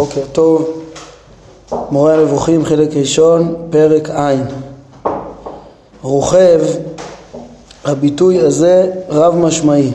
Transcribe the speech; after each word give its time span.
בוקר 0.00 0.20
טוב, 0.32 0.82
מורה 1.90 2.14
הנבוכים 2.14 2.64
חלק 2.64 2.88
ראשון, 2.96 3.54
פרק 3.70 4.10
ע' 4.10 4.34
רוכב, 6.02 6.60
הביטוי 7.84 8.40
הזה 8.40 8.90
רב 9.08 9.34
משמעי. 9.34 9.92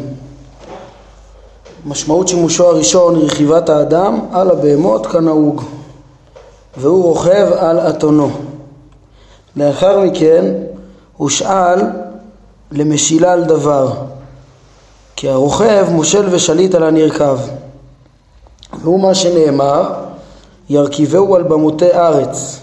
משמעות 1.85 2.27
שימושו 2.27 2.67
הראשון 2.67 3.15
היא 3.15 3.25
רכיבת 3.25 3.69
האדם 3.69 4.19
על 4.31 4.51
הבהמות 4.51 5.05
כנהוג 5.05 5.63
והוא 6.77 7.03
רוכב 7.03 7.47
על 7.57 7.79
אתונו. 7.79 8.29
לאחר 9.55 9.99
מכן 9.99 10.53
הושאל 11.17 11.79
למשילה 12.71 13.33
על 13.33 13.43
דבר 13.43 13.93
כי 15.15 15.29
הרוכב 15.29 15.87
מושל 15.91 16.27
ושליט 16.31 16.75
על 16.75 16.83
הנרכב 16.83 17.37
והוא 18.85 18.99
מה 18.99 19.15
שנאמר 19.15 19.93
ירכיבהו 20.69 21.35
על 21.35 21.43
במותי 21.43 21.91
ארץ 21.91 22.59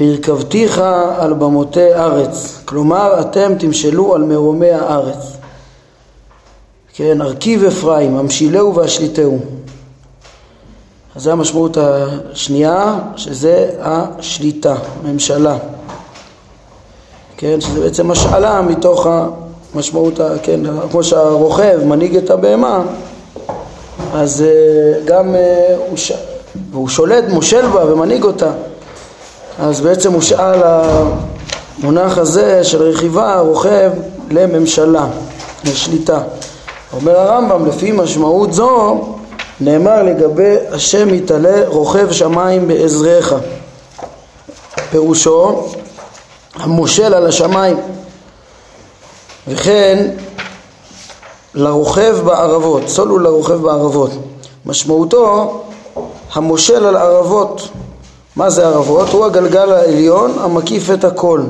והרכבתיך 0.00 0.82
על 1.18 1.32
במותי 1.32 1.94
ארץ. 1.94 2.60
כלומר 2.64 3.20
אתם 3.20 3.52
תמשלו 3.58 4.14
על 4.14 4.22
מרומי 4.22 4.70
הארץ. 4.70 5.36
כן, 6.94 7.22
ארכיב 7.22 7.64
אפרים, 7.64 8.16
המשילהו 8.16 8.74
והשליטהו. 8.74 9.38
אז 11.16 11.22
זו 11.22 11.30
המשמעות 11.30 11.76
השנייה, 11.76 12.98
שזה 13.16 13.70
השליטה, 13.80 14.74
ממשלה. 15.04 15.56
כן, 17.36 17.60
שזה 17.60 17.80
בעצם 17.80 18.10
השאלה 18.10 18.62
מתוך 18.62 19.06
המשמעות, 19.74 20.20
כן, 20.42 20.60
כמו 20.90 21.04
שהרוכב 21.04 21.80
מנהיג 21.84 22.16
את 22.16 22.30
הבהמה, 22.30 22.82
אז 24.14 24.42
אה, 24.42 25.00
גם 25.04 25.34
אה, 25.34 25.76
הוא, 25.88 25.96
ש... 25.96 26.12
הוא 26.72 26.88
שולט, 26.88 27.24
מושל 27.28 27.66
בה 27.66 27.92
ומנהיג 27.92 28.24
אותה. 28.24 28.50
אז 29.58 29.80
בעצם 29.80 30.12
הושאל 30.12 30.60
המונח 30.62 32.18
הזה 32.18 32.64
של 32.64 32.82
רכיבה, 32.82 33.40
רוכב, 33.40 33.90
לממשלה, 34.30 35.06
לשליטה. 35.64 36.20
אומר 36.92 37.18
הרמב"ם, 37.18 37.66
לפי 37.66 37.92
משמעות 37.92 38.52
זו, 38.52 39.00
נאמר 39.60 40.02
לגבי 40.02 40.54
השם 40.70 41.14
יתעלה 41.14 41.68
רוכב 41.68 42.12
שמיים 42.12 42.68
בעזריך. 42.68 43.34
פירושו, 44.90 45.66
המושל 46.54 47.14
על 47.14 47.26
השמיים. 47.26 47.76
וכן 49.48 50.08
לרוכב 51.54 52.16
בערבות, 52.24 52.88
סולו 52.88 53.18
לרוכב 53.18 53.54
בערבות. 53.54 54.10
משמעותו 54.66 55.60
המושל 56.32 56.86
על 56.86 56.96
ערבות. 56.96 57.68
מה 58.36 58.50
זה 58.50 58.66
ערבות? 58.66 59.08
הוא 59.08 59.24
הגלגל 59.24 59.72
העליון 59.72 60.32
המקיף 60.40 60.90
את 60.90 61.04
הכל. 61.04 61.40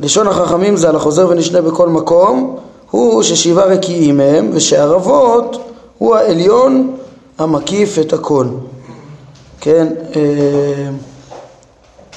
לשון 0.00 0.26
החכמים 0.26 0.76
זה 0.76 0.88
על 0.88 0.96
החוזר 0.96 1.28
ונשנה 1.28 1.62
בכל 1.62 1.88
מקום, 1.88 2.56
הוא 2.90 3.22
ששבעה 3.22 3.66
רקיעים 3.66 4.20
הם, 4.20 4.50
ושערבות 4.52 5.56
הוא 5.98 6.16
העליון 6.16 6.96
המקיף 7.38 7.98
את 7.98 8.12
הכל. 8.12 8.46
כן, 9.60 9.86
אה, 10.16 10.90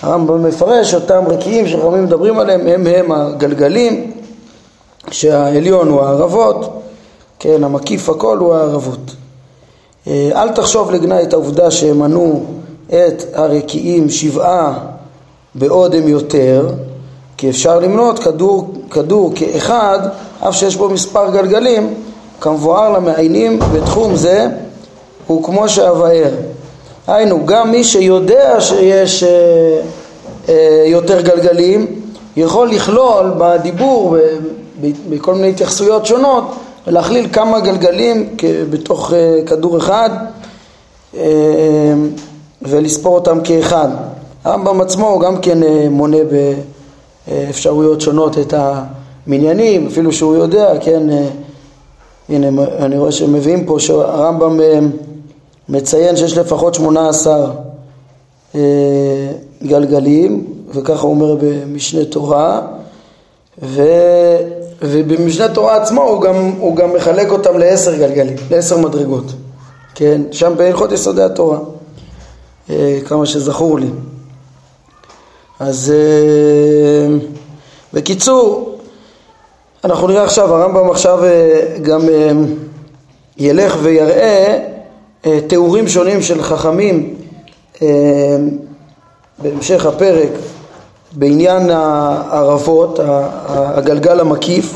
הרמב"ם 0.01 0.43
מפרש 0.43 0.93
אותם 0.93 1.23
רקיעים 1.27 1.67
שחכמים 1.67 2.03
מדברים 2.03 2.39
עליהם 2.39 2.67
הם 2.67 2.87
הם 2.87 3.11
הגלגלים 3.11 4.12
שהעליון 5.11 5.89
הוא 5.89 6.01
הערבות, 6.01 6.81
כן, 7.39 7.63
המקיף 7.63 8.09
הכל 8.09 8.37
הוא 8.37 8.53
הערבות. 8.53 9.15
אה, 10.07 10.29
אל 10.35 10.49
תחשוב 10.49 10.91
לגנאי 10.91 11.23
את 11.23 11.33
העובדה 11.33 11.71
שהם 11.71 11.99
מנו 11.99 12.45
את 12.87 13.23
הרקיעים 13.33 14.09
שבעה 14.09 14.79
בעוד 15.55 15.95
הם 15.95 16.07
יותר, 16.07 16.69
כי 17.37 17.49
אפשר 17.49 17.79
למנות 17.79 18.19
כדור, 18.19 18.73
כדור 18.91 19.31
כאחד, 19.35 19.99
אף 20.47 20.55
שיש 20.55 20.75
בו 20.75 20.89
מספר 20.89 21.31
גלגלים, 21.31 21.93
כמבואר 22.41 22.89
למעיינים 22.91 23.59
בתחום 23.73 24.15
זה, 24.15 24.47
הוא 25.27 25.43
כמו 25.43 25.69
שאבאר. 25.69 26.31
היינו, 27.07 27.45
גם 27.45 27.71
מי 27.71 27.83
שיודע 27.83 28.61
שיש 28.61 29.23
אה, 29.23 29.29
אה, 30.49 30.83
יותר 30.87 31.21
גלגלים, 31.21 31.99
יכול 32.37 32.69
לכלול 32.69 33.33
בדיבור 33.37 34.17
בכל 34.81 35.35
מיני 35.35 35.49
התייחסויות 35.49 36.05
שונות 36.05 36.43
ולהכליל 36.87 37.27
כמה 37.33 37.59
גלגלים 37.59 38.35
בתוך 38.69 39.13
אה, 39.13 39.39
כדור 39.45 39.77
אחד 39.77 40.09
אה, 41.17 41.93
ולספור 42.61 43.15
אותם 43.15 43.39
כאחד. 43.43 43.87
הרמב"ם 44.43 44.81
עצמו 44.81 45.19
גם 45.19 45.41
כן 45.41 45.63
אה, 45.63 45.87
מונה 45.89 46.17
באפשרויות 47.27 48.01
שונות 48.01 48.37
את 48.37 48.53
המניינים, 48.57 49.87
אפילו 49.87 50.13
שהוא 50.13 50.35
יודע, 50.35 50.73
כן, 50.81 51.03
הנה 52.29 52.47
אני 52.79 52.97
רואה 52.97 53.11
שמביאים 53.11 53.65
פה 53.65 53.79
שהרמב"ם 53.79 54.59
מציין 55.69 56.15
שיש 56.15 56.37
לפחות 56.37 56.73
שמונה 56.73 57.09
עשר 57.09 57.51
גלגלים, 59.63 60.45
וככה 60.73 61.01
הוא 61.01 61.11
אומר 61.11 61.35
במשנה 61.41 62.05
תורה, 62.05 62.61
ו... 63.63 63.83
ובמשנה 64.81 65.47
תורה 65.47 65.81
עצמו 65.81 66.01
הוא 66.01 66.21
גם, 66.21 66.35
הוא 66.59 66.75
גם 66.75 66.93
מחלק 66.93 67.31
אותם 67.31 67.57
לעשר 67.57 67.95
גלגלים, 67.95 68.35
לעשר 68.51 68.77
מדרגות, 68.77 69.25
כן, 69.95 70.21
שם 70.31 70.53
בהלכות 70.57 70.91
יסודי 70.91 71.23
התורה, 71.23 71.59
אה, 72.69 72.99
כמה 73.05 73.25
שזכור 73.25 73.79
לי. 73.79 73.87
אז 75.59 75.93
אה, 75.95 77.17
בקיצור, 77.93 78.77
אנחנו 79.83 80.07
נראה 80.07 80.23
עכשיו, 80.23 80.55
הרמב"ם 80.55 80.91
עכשיו 80.91 81.23
אה, 81.23 81.77
גם 81.81 82.01
ילך 83.37 83.77
ויראה 83.81 84.59
תיאורים 85.47 85.87
שונים 85.87 86.21
של 86.21 86.43
חכמים 86.43 87.15
בהמשך 89.39 89.85
הפרק 89.85 90.29
בעניין 91.15 91.69
הערבות, 91.69 92.99
הגלגל 93.47 94.19
המקיף, 94.19 94.73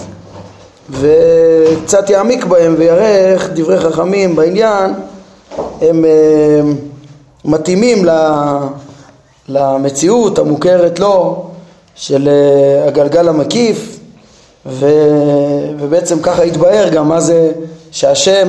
וקצת 0.90 2.10
יעמיק 2.10 2.46
בהם 2.46 2.76
ויראה 2.78 3.34
איך 3.34 3.50
דברי 3.54 3.80
חכמים 3.80 4.36
בעניין 4.36 4.94
הם 5.82 6.06
אה, 6.06 6.62
מתאימים 7.46 8.06
למציאות 9.50 10.40
המוכרת 10.40 11.00
לו 11.00 11.46
של 11.96 12.30
אה, 12.30 12.88
הגלגל 12.88 13.30
המקיף 13.30 14.00
ו, 14.66 14.86
ובעצם 15.80 16.22
ככה 16.22 16.44
התבהר 16.44 16.90
גם 16.90 17.10
מה 17.10 17.20
זה 17.20 17.52
שהשם 17.92 18.48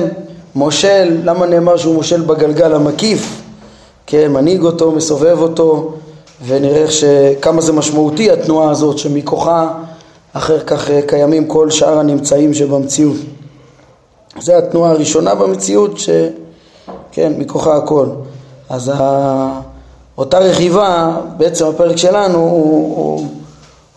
מושל, 0.55 1.17
למה 1.23 1.45
נאמר 1.45 1.77
שהוא 1.77 1.95
מושל 1.95 2.21
בגלגל 2.21 2.75
המקיף, 2.75 3.41
כן, 4.07 4.31
מנהיג 4.31 4.61
אותו, 4.61 4.91
מסובב 4.91 5.37
אותו 5.41 5.93
ונראה 6.45 6.85
כמה 7.41 7.61
זה 7.61 7.73
משמעותי 7.73 8.31
התנועה 8.31 8.71
הזאת 8.71 8.97
שמכוחה 8.97 9.71
אחר 10.33 10.59
כך 10.59 10.89
אה, 10.89 11.01
קיימים 11.07 11.47
כל 11.47 11.69
שאר 11.69 11.99
הנמצאים 11.99 12.53
שבמציאות. 12.53 13.17
זו 14.39 14.53
התנועה 14.53 14.91
הראשונה 14.91 15.35
במציאות 15.35 15.99
שכן, 15.99 17.33
מכוחה 17.37 17.75
הכל. 17.75 18.05
אז 18.69 18.91
ה... 18.95 19.59
אותה 20.17 20.39
רכיבה, 20.39 21.17
בעצם 21.37 21.65
הפרק 21.65 21.95
שלנו 21.95 22.37
הוא, 22.37 22.97
הוא, 22.97 23.27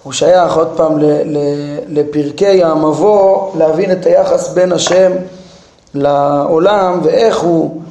הוא 0.03 0.13
שייך 0.13 0.57
עוד 0.57 0.69
פעם 0.77 0.99
ל, 0.99 1.05
ל, 1.05 1.39
לפרקי 1.89 2.65
המבוא 2.65 3.51
להבין 3.59 3.93
את 3.93 4.07
היחס 4.07 4.49
בין 4.49 4.73
השם 4.73 5.13
לעולם 5.95 7.01
ואיך 7.03 7.39
הוא 7.39 7.83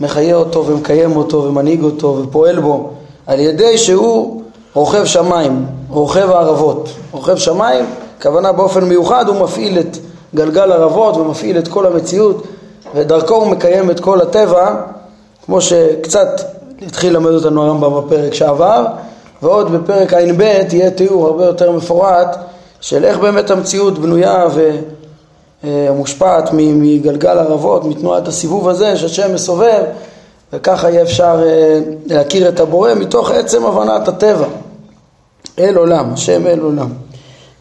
מחיה 0.00 0.36
אותו 0.36 0.66
ומקיים 0.66 1.16
אותו 1.16 1.44
ומנהיג 1.44 1.82
אותו 1.82 2.22
ופועל 2.22 2.60
בו 2.60 2.90
על 3.26 3.40
ידי 3.40 3.78
שהוא 3.78 4.42
רוכב 4.74 5.04
שמיים, 5.04 5.66
רוכב 5.88 6.30
הערבות. 6.30 6.88
רוכב 7.10 7.36
שמיים, 7.36 7.84
כוונה 8.22 8.52
באופן 8.52 8.84
מיוחד 8.84 9.28
הוא 9.28 9.36
מפעיל 9.36 9.78
את 9.78 9.96
גלגל 10.34 10.72
ערבות 10.72 11.16
ומפעיל 11.16 11.58
את 11.58 11.68
כל 11.68 11.86
המציאות 11.86 12.46
ודרכו 12.94 13.34
הוא 13.34 13.46
מקיים 13.46 13.90
את 13.90 14.00
כל 14.00 14.20
הטבע 14.20 14.74
כמו 15.46 15.60
שקצת 15.60 16.28
התחיל 16.86 17.12
ללמד 17.12 17.30
אותנו 17.30 17.62
הרמב"ם 17.62 18.00
בפרק 18.00 18.34
שעבר 18.34 18.86
ועוד 19.42 19.72
בפרק 19.72 20.12
ע"ב 20.14 20.40
יהיה 20.72 20.90
תיאור 20.90 21.26
הרבה 21.26 21.44
יותר 21.44 21.72
מפורט 21.72 22.36
של 22.80 23.04
איך 23.04 23.18
באמת 23.18 23.50
המציאות 23.50 23.98
בנויה 23.98 24.46
ומושפעת 25.64 26.50
מגלגל 26.52 27.38
ערבות, 27.38 27.84
מתנועת 27.84 28.28
הסיבוב 28.28 28.68
הזה 28.68 28.96
שהשם 28.96 29.34
מסובב 29.34 29.82
וככה 30.52 30.90
יהיה 30.90 31.02
אפשר 31.02 31.42
אה, 31.46 31.80
להכיר 32.06 32.48
את 32.48 32.60
הבורא 32.60 32.94
מתוך 32.94 33.30
עצם 33.30 33.66
הבנת 33.66 34.08
הטבע. 34.08 34.46
אל 35.58 35.76
עולם, 35.76 36.12
השם 36.12 36.46
אל 36.46 36.60
עולם. 36.60 36.88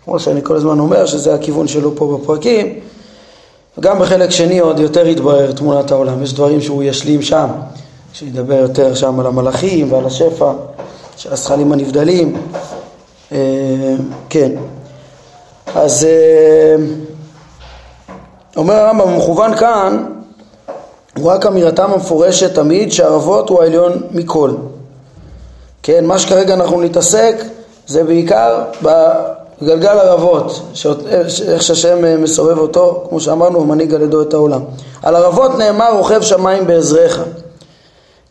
כמו 0.06 0.19
שאני 0.19 0.41
כל 0.44 0.56
הזמן 0.56 0.80
אומר 0.80 1.06
שזה 1.06 1.36
הכיוון 1.36 1.68
שלו 1.68 1.95
פה 1.95 2.18
בפרקים. 2.18 2.80
וגם 3.77 4.00
בחלק 4.00 4.30
שני 4.30 4.59
עוד 4.59 4.80
יותר 4.80 5.07
יתברר 5.07 5.51
תמונת 5.51 5.91
העולם, 5.91 6.24
יש 6.24 6.33
דברים 6.33 6.62
שהוא 6.62 6.83
ישלים 6.83 7.21
שם. 7.21 7.47
שידבר 8.13 8.56
יותר 8.56 8.95
שם 8.95 9.19
על 9.19 9.25
המלאכים 9.25 9.94
ועל 9.94 10.06
השפע 10.06 10.51
של 11.18 11.33
הזכלים 11.33 11.71
הנבדלים. 11.71 12.42
אה, 13.31 13.38
כן. 14.30 14.51
אז 15.75 16.03
אה, 16.03 16.75
אומר 18.57 18.74
הרמב"ם, 18.74 19.18
מכוון 19.18 19.56
כאן, 19.56 20.06
הוא 21.17 21.31
רק 21.31 21.45
אמירתם 21.45 21.91
המפורשת 21.94 22.56
תמיד 22.56 22.91
שהערבות 22.91 23.50
הוא 23.50 23.61
העליון 23.61 24.01
מכל. 24.11 24.51
כן, 25.83 26.06
מה 26.06 26.19
שכרגע 26.19 26.53
אנחנו 26.53 26.81
נתעסק 26.81 27.35
זה 27.88 28.03
בעיקר 28.03 28.63
בגלגל 28.81 30.00
ערבות, 30.00 30.61
איך 31.47 31.63
שהשם 31.63 32.06
אה, 32.06 32.17
מסובב 32.17 32.57
אותו, 32.57 33.06
כמו 33.09 33.19
שאמרנו, 33.19 33.65
מנהיג 33.65 33.94
על 33.94 34.01
ידו 34.01 34.21
את 34.21 34.33
העולם. 34.33 34.61
על 35.03 35.15
ערבות 35.15 35.57
נאמר 35.57 35.97
רוכב 35.97 36.21
שמיים 36.21 36.67
בעזריך. 36.67 37.23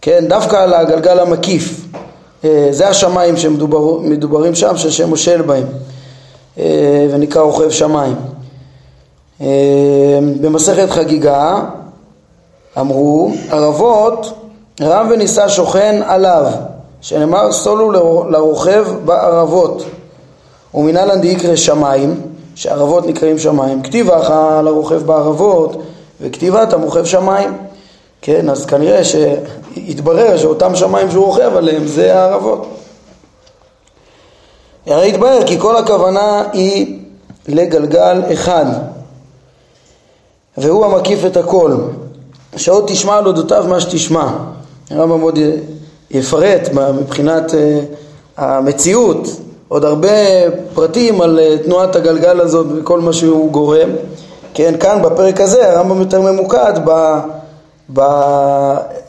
כן, 0.00 0.25
דווקא 0.28 0.56
על 0.56 0.75
הגלגל 0.75 1.19
המקיף. 1.19 1.80
אה, 2.44 2.69
זה 2.70 2.88
השמיים 2.88 3.36
שמדוברים 3.36 4.54
שם, 4.54 4.76
שהשם 4.76 5.08
מושל 5.08 5.42
בהם, 5.42 5.66
אה, 6.58 7.06
ונקרא 7.10 7.42
רוכב 7.42 7.70
שמיים. 7.70 8.14
במסכת 10.40 10.90
חגיגה 10.90 11.60
אמרו, 12.80 13.30
ערבות 13.50 14.32
רם 14.80 15.08
ונישא 15.10 15.48
שוכן 15.48 16.02
עליו 16.06 16.46
שנאמר 17.00 17.52
סולו 17.52 17.92
לרוכב 18.30 18.86
בערבות. 19.04 19.84
ומנהלן 20.75 21.20
דיקרא 21.20 21.56
שמיים 21.56 22.20
שערבות 22.54 23.06
נקראים 23.06 23.38
שמיים. 23.38 23.82
כתיבך 23.82 24.30
לרוכב 24.64 25.02
בערבות 25.06 25.82
וכתיבת 26.20 26.72
המוכב 26.72 27.04
שמיים. 27.04 27.56
כן 28.22 28.50
אז 28.50 28.66
כנראה 28.66 29.00
שהתברר 29.04 30.36
שאותם 30.36 30.76
שמיים 30.76 31.10
שהוא 31.10 31.26
רוכב 31.26 31.56
עליהם 31.56 31.86
זה 31.86 32.19
הערבות. 32.19 32.69
הרי 34.86 35.08
התברר 35.08 35.46
כי 35.46 35.58
כל 35.58 35.76
הכוונה 35.76 36.42
היא 36.52 36.98
לגלגל 37.48 38.22
אחד 38.32 38.66
והוא 40.58 40.86
המקיף 40.86 41.25
את 41.26 41.36
הכל 41.36 41.76
שעוד 42.56 42.85
תשמע 42.87 43.17
על 43.17 43.27
אודותיו 43.27 43.65
מה 43.69 43.81
שתשמע. 43.81 44.29
הרמב"ם 44.91 45.21
עוד 45.21 45.39
יפרט 46.11 46.69
מבחינת 47.00 47.55
אה, 47.55 47.81
המציאות. 48.37 49.29
עוד 49.69 49.85
הרבה 49.85 50.09
פרטים 50.75 51.21
על 51.21 51.39
אה, 51.39 51.59
תנועת 51.65 51.97
הגלגל 51.97 52.41
הזאת 52.41 52.67
וכל 52.77 53.00
מה 53.00 53.12
שהוא 53.12 53.53
גורם. 53.53 53.89
כן, 54.55 54.75
כאן 54.81 55.03
בפרק 55.03 55.41
הזה 55.41 55.73
הרמב"ם 55.73 56.00
יותר 56.00 56.21
ממוקד 56.21 56.73
ב, 56.85 57.19
ב... 57.93 58.00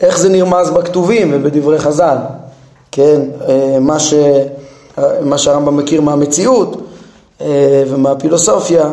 איך 0.01 0.19
זה 0.19 0.29
נרמז 0.29 0.69
בכתובים 0.69 1.31
ובדברי 1.33 1.79
חז"ל. 1.79 2.17
כן, 2.91 3.21
אה, 3.47 3.77
מה, 3.81 3.99
ש... 3.99 4.13
מה 5.21 5.37
שהרמב"ם 5.37 5.77
מכיר 5.77 6.01
מהמציאות 6.01 6.81
ומהפילוסופיה, 7.89 8.89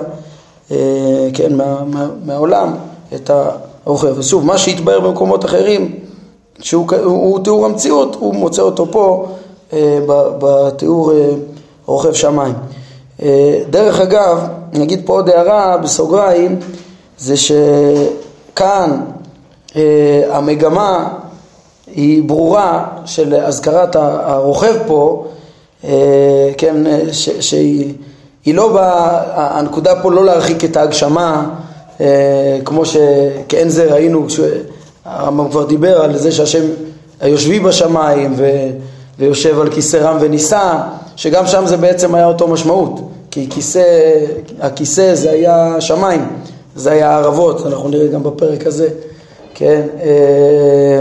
כן, 1.34 1.56
מה, 1.56 1.84
מה, 1.84 2.06
מהעולם, 2.24 2.74
את 3.14 3.30
הרוכב. 3.86 4.18
ושוב, 4.18 4.44
מה 4.44 4.58
שהתבהר 4.58 5.00
במקומות 5.00 5.44
אחרים 5.44 5.94
שהוא 6.60 6.86
הוא 7.04 7.44
תיאור 7.44 7.66
המציאות, 7.66 8.16
הוא 8.20 8.34
מוצא 8.34 8.62
אותו 8.62 8.86
פה 8.90 9.28
אה, 9.72 9.98
בתיאור 10.38 11.12
אה, 11.12 11.30
רוכב 11.86 12.12
שמיים. 12.12 12.54
אה, 13.22 13.58
דרך 13.70 14.00
אגב, 14.00 14.48
נגיד 14.72 15.02
פה 15.04 15.12
עוד 15.12 15.28
הערה 15.28 15.76
בסוגריים, 15.76 16.58
זה 17.18 17.34
שכאן 17.36 19.00
אה, 19.76 20.22
המגמה 20.30 21.08
היא 21.86 22.22
ברורה 22.22 22.84
של 23.04 23.34
אזכרת 23.34 23.96
הרוכב 23.96 24.76
פה, 24.86 25.26
אה, 25.84 26.50
כן, 26.58 26.76
ש, 27.12 27.28
שהיא 27.30 27.94
היא 28.44 28.54
לא 28.54 28.72
באה, 28.72 29.58
הנקודה 29.58 30.02
פה 30.02 30.12
לא 30.12 30.24
להרחיק 30.24 30.64
את 30.64 30.76
ההגשמה, 30.76 31.34
אה, 31.34 31.65
כמו 32.64 32.86
שכן 32.86 33.68
זה 33.68 33.92
ראינו 33.92 34.26
הרמב"ם 35.04 35.50
כבר 35.50 35.64
דיבר 35.64 36.02
על 36.02 36.16
זה 36.18 36.32
שהשם 36.32 36.64
היושבי 37.20 37.60
בשמיים 37.60 38.34
ו, 38.36 38.50
ויושב 39.18 39.60
על 39.60 39.70
כיסא 39.70 39.96
רם 39.96 40.16
ונישא, 40.20 40.74
שגם 41.16 41.46
שם 41.46 41.66
זה 41.66 41.76
בעצם 41.76 42.14
היה 42.14 42.26
אותו 42.26 42.48
משמעות, 42.48 43.00
כי 43.30 43.46
כיסא, 43.50 44.14
הכיסא 44.60 45.14
זה 45.14 45.30
היה 45.30 45.76
שמיים, 45.80 46.26
זה 46.76 46.90
היה 46.90 47.16
ערבות, 47.16 47.66
אנחנו 47.66 47.88
נראה 47.88 48.06
גם 48.06 48.22
בפרק 48.22 48.66
הזה, 48.66 48.88
כן? 49.54 49.82
אה, 50.02 51.00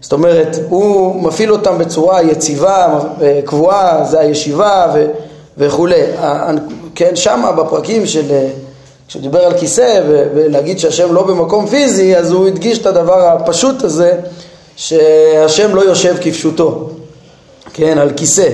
זאת 0.00 0.12
אומרת, 0.12 0.56
הוא 0.68 1.22
מפעיל 1.22 1.52
אותם 1.52 1.78
בצורה 1.78 2.22
יציבה, 2.22 2.98
אה, 3.22 3.40
קבועה, 3.44 4.04
זה 4.04 4.20
הישיבה 4.20 4.92
ו, 4.94 5.06
וכולי. 5.58 6.02
כן, 6.94 7.16
שמה 7.16 7.52
בפרקים 7.52 8.06
של 8.06 8.46
כשהוא 9.10 9.22
דיבר 9.22 9.44
על 9.44 9.58
כיסא 9.58 10.00
ולהגיד 10.34 10.78
שהשם 10.78 11.14
לא 11.14 11.22
במקום 11.22 11.66
פיזי, 11.66 12.16
אז 12.16 12.32
הוא 12.32 12.46
הדגיש 12.46 12.78
את 12.78 12.86
הדבר 12.86 13.26
הפשוט 13.26 13.82
הזה, 13.82 14.14
שהשם 14.76 15.74
לא 15.74 15.80
יושב 15.80 16.16
כפשוטו, 16.20 16.88
כן, 17.72 17.98
על 17.98 18.10
כיסא. 18.16 18.48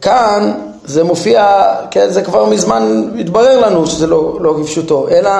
כאן 0.00 0.52
זה 0.84 1.04
מופיע, 1.04 1.62
כן, 1.90 2.10
זה 2.10 2.22
כבר 2.22 2.44
מזמן 2.44 3.10
התברר 3.20 3.60
לנו 3.60 3.86
שזה 3.86 4.06
לא, 4.06 4.38
לא 4.40 4.56
כפשוטו, 4.62 5.08
אלא 5.08 5.30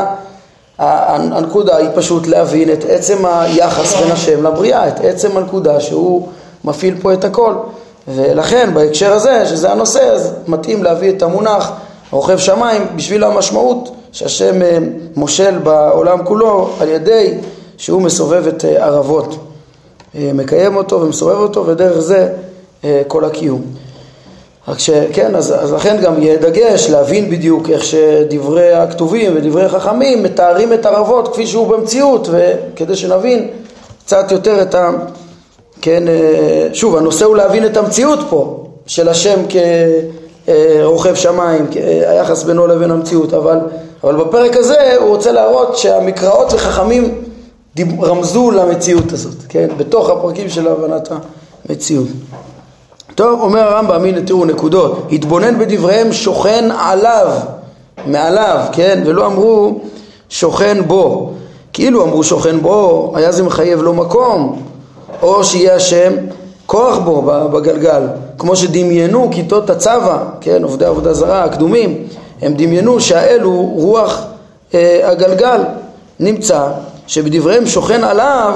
הנקודה 0.78 1.76
היא 1.76 1.88
פשוט 1.94 2.26
להבין 2.26 2.72
את 2.72 2.84
עצם 2.88 3.26
היחס 3.26 3.96
בין 3.96 4.12
השם 4.12 4.46
לבריאה, 4.46 4.88
את 4.88 5.00
עצם 5.00 5.36
הנקודה 5.36 5.80
שהוא 5.80 6.28
מפעיל 6.64 6.94
פה 7.02 7.12
את 7.12 7.24
הכל. 7.24 7.54
ולכן 8.08 8.74
בהקשר 8.74 9.12
הזה, 9.12 9.46
שזה 9.46 9.72
הנושא, 9.72 10.00
אז 10.00 10.32
מתאים 10.48 10.84
להביא 10.84 11.10
את 11.10 11.22
המונח 11.22 11.70
רוכב 12.10 12.38
שמיים 12.38 12.86
בשביל 12.96 13.24
המשמעות 13.24 13.90
שהשם 14.14 14.62
אה, 14.62 14.78
מושל 15.16 15.58
בעולם 15.58 16.24
כולו 16.24 16.70
על 16.80 16.88
ידי 16.88 17.34
שהוא 17.76 18.02
מסובב 18.02 18.46
את 18.46 18.64
אה, 18.64 18.84
ערבות, 18.84 19.36
אה, 20.16 20.30
מקיים 20.34 20.76
אותו 20.76 21.00
ומסובב 21.00 21.36
אותו 21.36 21.66
ודרך 21.66 21.98
זה 21.98 22.28
כל 23.08 23.24
הקיום. 23.24 23.62
רק 24.68 24.78
שכן, 24.78 25.34
אז, 25.34 25.54
אז 25.58 25.72
לכן 25.72 25.96
גם 26.02 26.22
יהיה 26.22 26.36
דגש 26.36 26.90
להבין 26.90 27.30
בדיוק 27.30 27.70
איך 27.70 27.84
שדברי 27.84 28.72
הכתובים 28.72 29.32
ודברי 29.36 29.68
חכמים 29.68 30.22
מתארים 30.22 30.72
את 30.72 30.86
ערבות 30.86 31.28
כפי 31.28 31.46
שהוא 31.46 31.68
במציאות 31.68 32.28
וכדי 32.30 32.96
שנבין 32.96 33.48
קצת 34.04 34.32
יותר 34.32 34.62
את 34.62 34.74
ה... 34.74 34.90
כן, 35.80 36.02
שוב, 36.72 36.96
הנושא 36.96 37.24
הוא 37.24 37.36
להבין 37.36 37.66
את 37.66 37.76
המציאות 37.76 38.18
פה 38.30 38.66
של 38.86 39.08
השם 39.08 39.40
כרוכב 40.46 41.14
שמיים, 41.14 41.66
היחס 42.06 42.42
בינו 42.42 42.66
לבין 42.66 42.90
המציאות, 42.90 43.34
אבל 43.34 43.58
אבל 44.04 44.16
בפרק 44.16 44.56
הזה 44.56 44.96
הוא 45.00 45.08
רוצה 45.08 45.32
להראות 45.32 45.76
שהמקראות 45.76 46.52
וחכמים 46.52 47.14
רמזו 48.02 48.50
למציאות 48.50 49.12
הזאת, 49.12 49.36
כן? 49.48 49.68
בתוך 49.76 50.10
הפרקים 50.10 50.48
של 50.48 50.68
הבנת 50.68 51.08
המציאות. 51.68 52.08
טוב, 53.14 53.40
אומר 53.40 53.60
הרמב"ם, 53.60 54.04
הנה 54.04 54.22
תראו 54.22 54.44
נקודות, 54.44 55.08
התבונן 55.12 55.58
בדבריהם 55.58 56.12
שוכן 56.12 56.68
עליו, 56.78 57.32
מעליו, 58.06 58.64
כן? 58.72 59.02
ולא 59.06 59.26
אמרו 59.26 59.80
שוכן 60.28 60.78
בו. 60.86 61.32
כאילו 61.72 62.04
אמרו 62.04 62.24
שוכן 62.24 62.60
בו, 62.60 63.12
היה 63.16 63.32
זה 63.32 63.42
מחייב 63.42 63.82
לו 63.82 63.94
מקום, 63.94 64.62
או 65.22 65.44
שיהיה 65.44 65.74
השם 65.74 66.12
כוח 66.66 66.98
בו 66.98 67.22
בגלגל, 67.52 68.02
כמו 68.38 68.56
שדמיינו 68.56 69.28
כיתות 69.32 69.70
הצבא, 69.70 70.24
כן? 70.40 70.62
עובדי 70.62 70.84
עבודה 70.84 71.12
זרה, 71.12 71.44
הקדומים. 71.44 72.06
הם 72.44 72.54
דמיינו 72.54 73.00
שהאל 73.00 73.40
הוא 73.40 73.82
רוח 73.82 74.22
אה, 74.74 75.00
הגלגל. 75.10 75.60
נמצא 76.20 76.66
שבדבריהם 77.06 77.66
שוכן 77.66 78.04
עליו, 78.04 78.54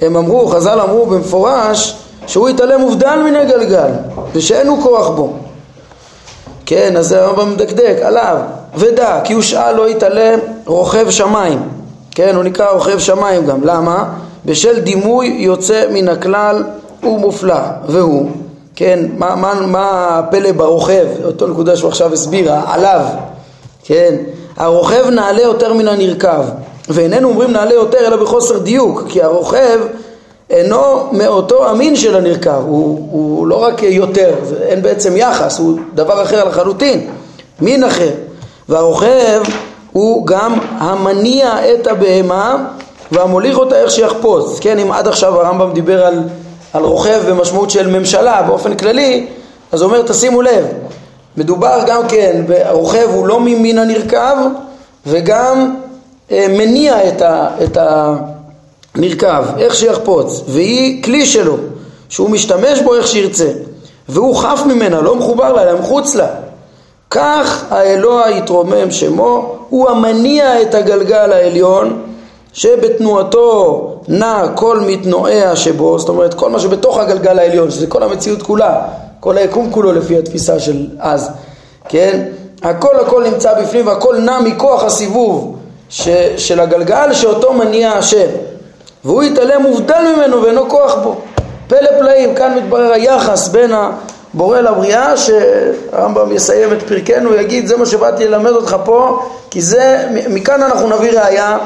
הם 0.00 0.16
אמרו, 0.16 0.46
חז"ל 0.46 0.80
אמרו 0.80 1.06
במפורש, 1.06 1.96
שהוא 2.26 2.48
יתעלם 2.48 2.80
מובדל 2.80 3.22
מן 3.24 3.36
הגלגל, 3.36 3.90
ושאין 4.34 4.66
הוא 4.66 4.82
כוח 4.82 5.08
בו. 5.08 5.32
כן, 6.66 6.96
אז 6.96 7.12
הרמב"ם 7.12 7.52
מדקדק, 7.52 7.96
עליו, 8.02 8.36
ודע, 8.76 9.20
כי 9.24 9.32
הוא 9.32 9.42
שעה 9.42 9.72
לא 9.72 9.88
יתעלם 9.88 10.38
רוכב 10.66 11.10
שמיים. 11.10 11.68
כן, 12.10 12.36
הוא 12.36 12.44
נקרא 12.44 12.70
רוכב 12.70 12.98
שמיים 12.98 13.46
גם. 13.46 13.64
למה? 13.64 14.04
בשל 14.46 14.80
דימוי 14.80 15.36
יוצא 15.38 15.84
מן 15.92 16.08
הכלל 16.08 16.64
ומופלא, 17.02 17.60
והוא 17.88 18.30
כן, 18.76 19.04
מה, 19.18 19.34
מה, 19.34 19.54
מה 19.66 20.18
הפלא 20.18 20.52
ברוכב, 20.52 21.06
אותו 21.24 21.46
נקודה 21.46 21.76
שהוא 21.76 21.88
עכשיו 21.88 22.12
הסביר, 22.12 22.52
עליו, 22.66 23.00
כן, 23.84 24.14
הרוכב 24.56 25.04
נעלה 25.10 25.42
יותר 25.42 25.72
מן 25.72 25.88
הנרכב, 25.88 26.44
ואיננו 26.88 27.28
אומרים 27.28 27.52
נעלה 27.52 27.74
יותר 27.74 28.06
אלא 28.06 28.16
בחוסר 28.16 28.58
דיוק, 28.58 29.02
כי 29.08 29.22
הרוכב 29.22 29.78
אינו 30.50 31.08
מאותו 31.12 31.68
המין 31.68 31.96
של 31.96 32.16
הנרכב, 32.16 32.60
הוא, 32.66 33.08
הוא 33.10 33.46
לא 33.46 33.62
רק 33.64 33.82
יותר, 33.82 34.34
אין 34.62 34.82
בעצם 34.82 35.16
יחס, 35.16 35.58
הוא 35.58 35.78
דבר 35.94 36.22
אחר 36.22 36.44
לחלוטין, 36.44 37.10
מין 37.60 37.84
אחר, 37.84 38.10
והרוכב 38.68 39.42
הוא 39.92 40.26
גם 40.26 40.58
המניע 40.78 41.74
את 41.74 41.86
הבהמה 41.86 42.64
והמוליך 43.12 43.58
אותה 43.58 43.76
איך 43.76 43.90
שיחפוץ, 43.90 44.58
כן, 44.60 44.78
אם 44.78 44.92
עד 44.92 45.08
עכשיו 45.08 45.40
הרמב"ם 45.40 45.72
דיבר 45.72 46.06
על, 46.06 46.22
על 46.72 46.84
רוכב 46.84 47.22
במשמעות 47.28 47.70
של 47.70 47.86
ממשלה 47.98 48.42
באופן 48.42 48.74
כללי, 48.74 49.26
אז 49.72 49.82
הוא 49.82 49.90
אומר 49.90 50.02
תשימו 50.02 50.42
לב, 50.42 50.66
מדובר 51.36 51.80
גם 51.86 52.08
כן, 52.08 52.44
הרוכב 52.64 53.08
הוא 53.14 53.26
לא 53.26 53.40
ממין 53.40 53.78
הנרכב 53.78 54.36
וגם 55.06 55.74
אה, 56.30 56.46
מניע 56.48 57.08
את, 57.08 57.22
ה, 57.22 57.48
את 57.64 57.78
הנרכב, 58.96 59.44
איך 59.58 59.74
שיחפוץ, 59.74 60.42
והיא 60.48 61.02
כלי 61.02 61.26
שלו, 61.26 61.56
שהוא 62.08 62.30
משתמש 62.30 62.80
בו 62.80 62.94
איך 62.94 63.06
שירצה, 63.06 63.48
והוא 64.08 64.36
חף 64.36 64.62
ממנה, 64.66 65.00
לא 65.00 65.16
מחובר 65.16 65.52
לה, 65.52 65.62
אלא 65.62 65.80
מחוץ 65.80 66.14
לה. 66.14 66.28
כך 67.10 67.64
האלוה 67.70 68.30
יתרומם 68.30 68.90
שמו, 68.90 69.56
הוא 69.68 69.90
המניע 69.90 70.62
את 70.62 70.74
הגלגל 70.74 71.32
העליון 71.32 72.02
שבתנועתו 72.52 73.91
נע 74.08 74.42
כל 74.54 74.80
מתנועיה 74.86 75.56
שבו, 75.56 75.98
זאת 75.98 76.08
אומרת 76.08 76.34
כל 76.34 76.50
מה 76.50 76.60
שבתוך 76.60 76.98
הגלגל 76.98 77.38
העליון, 77.38 77.70
שזה 77.70 77.86
כל 77.86 78.02
המציאות 78.02 78.42
כולה, 78.42 78.82
כל 79.20 79.38
היקום 79.38 79.70
כולו 79.70 79.92
לפי 79.92 80.18
התפיסה 80.18 80.60
של 80.60 80.86
אז, 80.98 81.30
כן? 81.88 82.22
הכל 82.62 83.00
הכל 83.00 83.24
נמצא 83.24 83.60
בפנים 83.60 83.86
והכל 83.86 84.16
נע 84.18 84.40
מכוח 84.40 84.84
הסיבוב 84.84 85.56
ש, 85.88 86.08
של 86.36 86.60
הגלגל 86.60 87.12
שאותו 87.12 87.52
מניע 87.52 87.92
השם 87.92 88.26
והוא 89.04 89.22
יתעלם 89.22 89.62
מובדל 89.62 90.14
ממנו 90.16 90.42
ואינו 90.42 90.68
כוח 90.68 90.94
בו. 90.94 91.16
פלא 91.68 91.90
פלאים, 91.98 92.34
כאן 92.34 92.54
מתברר 92.58 92.92
היחס 92.92 93.48
בין 93.48 93.72
הבורא 94.34 94.60
לבריאה 94.60 95.16
שהרמב"ם 95.16 96.32
יסיים 96.32 96.72
את 96.72 96.82
פרקנו, 96.82 97.34
יגיד 97.34 97.66
זה 97.66 97.76
מה 97.76 97.86
שבאתי 97.86 98.28
ללמד 98.28 98.50
אותך 98.50 98.76
פה 98.84 99.22
כי 99.50 99.62
זה, 99.62 100.06
מכאן 100.28 100.62
אנחנו 100.62 100.88
נביא 100.88 101.20
ראייה 101.20 101.58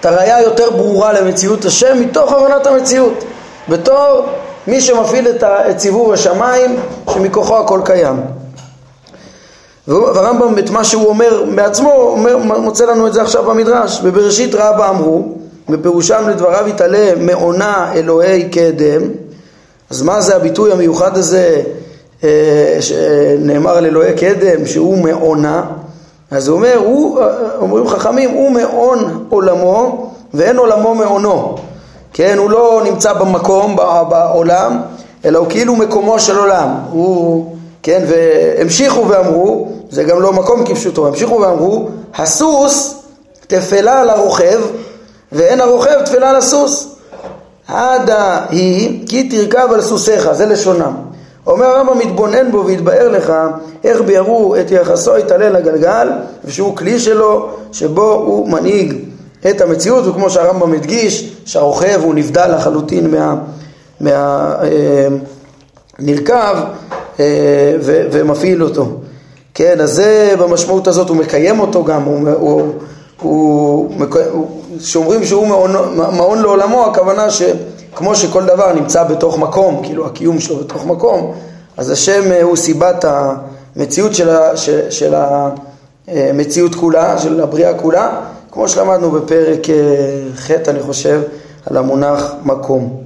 את 0.00 0.06
הראייה 0.06 0.36
היותר 0.36 0.70
ברורה 0.70 1.12
למציאות 1.12 1.64
השם 1.64 2.00
מתוך 2.00 2.32
הבנת 2.32 2.66
המציאות. 2.66 3.24
בתור 3.68 4.26
מי 4.66 4.80
שמפעיל 4.80 5.28
את 5.42 5.78
סיבוב 5.80 6.12
השמיים 6.12 6.76
שמכוחו 7.14 7.58
הכל 7.58 7.80
קיים. 7.84 8.20
והרמב"ם 9.88 10.58
את 10.58 10.70
מה 10.70 10.84
שהוא 10.84 11.06
אומר 11.06 11.44
בעצמו 11.54 11.92
אומר, 11.92 12.36
מוצא 12.58 12.84
לנו 12.84 13.06
את 13.06 13.12
זה 13.12 13.22
עכשיו 13.22 13.44
במדרש. 13.44 14.00
בבראשית 14.00 14.54
רבה 14.54 14.88
אמרו 14.88 15.34
בפירושם 15.68 16.28
לדבריו 16.28 16.68
יתעלה 16.68 17.12
מעונה 17.20 17.92
אלוהי 17.94 18.48
קדם 18.48 19.02
אז 19.90 20.02
מה 20.02 20.20
זה 20.20 20.36
הביטוי 20.36 20.72
המיוחד 20.72 21.16
הזה 21.16 21.62
אה, 22.24 22.78
שנאמר 22.80 23.76
על 23.76 23.86
אלוהי 23.86 24.14
קדם 24.14 24.66
שהוא 24.66 24.98
מעונה 24.98 25.64
אז 26.30 26.48
הוא 26.48 26.56
אומר, 26.56 26.76
הוא, 26.76 27.20
אומרים 27.60 27.88
חכמים, 27.88 28.30
הוא 28.30 28.50
מעון 28.50 29.24
עולמו 29.28 30.10
ואין 30.34 30.56
עולמו 30.56 30.94
מעונו. 30.94 31.56
כן, 32.12 32.38
הוא 32.38 32.50
לא 32.50 32.82
נמצא 32.84 33.12
במקום, 33.12 33.76
בעולם, 34.08 34.80
אלא 35.24 35.38
הוא 35.38 35.46
כאילו 35.50 35.76
מקומו 35.76 36.20
של 36.20 36.38
עולם. 36.38 36.74
הוא, 36.90 37.56
כן, 37.82 38.04
והמשיכו 38.08 39.08
ואמרו, 39.08 39.68
זה 39.90 40.04
גם 40.04 40.22
לא 40.22 40.32
מקום 40.32 40.64
כפשוטו, 40.64 41.06
המשיכו 41.06 41.40
ואמרו, 41.40 41.88
הסוס 42.14 42.94
תפלה 43.46 44.00
על 44.00 44.10
הרוכב 44.10 44.60
ואין 45.32 45.60
הרוכב 45.60 46.04
תפלה 46.04 46.30
על 46.30 46.36
הסוס. 46.36 46.88
עדה 47.68 48.40
היא 48.50 49.08
כי 49.08 49.28
תרכב 49.28 49.68
על 49.72 49.82
סוסיך, 49.82 50.32
זה 50.32 50.46
לשונם. 50.46 51.07
אומר 51.48 51.66
הרמב"ם 51.66 51.98
מתבונן 51.98 52.50
בו 52.50 52.66
והתבאר 52.66 53.08
לך 53.08 53.32
איך 53.84 54.00
ביארו 54.00 54.56
את 54.56 54.70
יחסו 54.70 55.18
יתעלה 55.18 55.48
לגלגל 55.48 56.08
ושהוא 56.44 56.76
כלי 56.76 56.98
שלו 56.98 57.48
שבו 57.72 58.12
הוא 58.12 58.48
מנהיג 58.48 58.94
את 59.50 59.60
המציאות 59.60 60.06
וכמו 60.06 60.30
שהרמב"ם 60.30 60.72
הדגיש 60.72 61.34
שהרוכב 61.44 62.00
הוא 62.02 62.14
נבדל 62.14 62.54
לחלוטין 62.54 63.10
מה, 63.10 63.36
מה 64.00 64.54
אה, 64.62 65.08
אה, 67.20 67.76
ו, 67.80 68.06
ומפעיל 68.12 68.62
אותו. 68.62 68.86
כן 69.54 69.80
אז 69.80 69.92
זה 69.92 70.34
במשמעות 70.38 70.86
הזאת 70.86 71.08
הוא 71.08 71.16
מקיים 71.16 71.60
אותו 71.60 71.84
גם 71.84 72.02
הוא, 72.02 72.28
הוא, 72.30 72.72
הוא, 73.20 73.94
הוא 74.32 74.46
שאומרים 74.80 75.24
שהוא 75.24 75.46
מעון, 75.46 75.72
מעון 75.96 76.42
לעולמו 76.42 76.86
הכוונה 76.86 77.30
ש 77.30 77.42
כמו 77.94 78.14
שכל 78.16 78.44
דבר 78.44 78.72
נמצא 78.72 79.04
בתוך 79.04 79.38
מקום, 79.38 79.80
כאילו 79.82 80.06
הקיום 80.06 80.40
שלו 80.40 80.56
בתוך 80.56 80.86
מקום, 80.86 81.34
אז 81.76 81.90
השם 81.90 82.32
אה, 82.32 82.42
הוא 82.42 82.56
סיבת 82.56 83.04
המציאות 83.04 84.14
של, 84.14 84.30
ה, 84.30 84.56
של, 84.56 84.90
של 84.90 85.14
המציאות 86.08 86.74
כולה, 86.74 87.18
של 87.18 87.40
הבריאה 87.40 87.74
כולה, 87.74 88.20
כמו 88.52 88.68
שלמדנו 88.68 89.10
בפרק 89.10 89.70
אה, 89.70 89.74
ח' 90.36 90.50
אני 90.50 90.80
חושב, 90.80 91.22
על 91.66 91.76
המונח 91.76 92.34
מקום. 92.44 93.02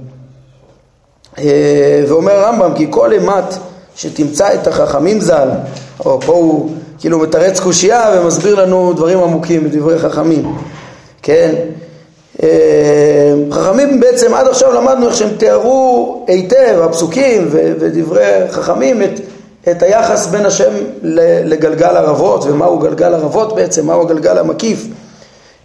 אה, 1.39 2.03
ואומר 2.07 2.31
הרמב"ם 2.31 2.73
כי 2.75 2.87
כל 2.89 3.11
אימת 3.11 3.53
שתמצא 3.95 4.53
את 4.53 4.67
החכמים 4.67 5.21
ז"ל, 5.21 5.49
או 6.05 6.21
פה 6.21 6.33
הוא 6.33 6.71
כאילו 6.99 7.19
מתרץ 7.19 7.59
קושייה 7.59 8.03
ומסביר 8.15 8.55
לנו 8.55 8.93
דברים 8.93 9.19
עמוקים 9.19 9.63
בדברי 9.63 9.99
חכמים, 9.99 10.55
כן? 11.21 11.55
אה, 12.43 13.33
חכמים 13.51 13.99
בעצם 13.99 14.33
עד 14.33 14.47
עכשיו 14.47 14.73
למדנו 14.73 15.07
איך 15.07 15.15
שהם 15.15 15.29
תיארו 15.37 16.25
היטב, 16.27 16.79
הפסוקים 16.83 17.47
ודברי 17.51 18.23
חכמים 18.51 19.03
את, 19.03 19.19
את 19.69 19.83
היחס 19.83 20.27
בין 20.27 20.45
השם 20.45 20.71
לגלגל 21.43 21.97
ערבות 21.97 22.43
ומהו 22.43 22.79
גלגל 22.79 23.13
ערבות 23.13 23.55
בעצם, 23.55 23.87
מהו 23.87 24.01
הגלגל 24.01 24.37
המקיף, 24.37 24.87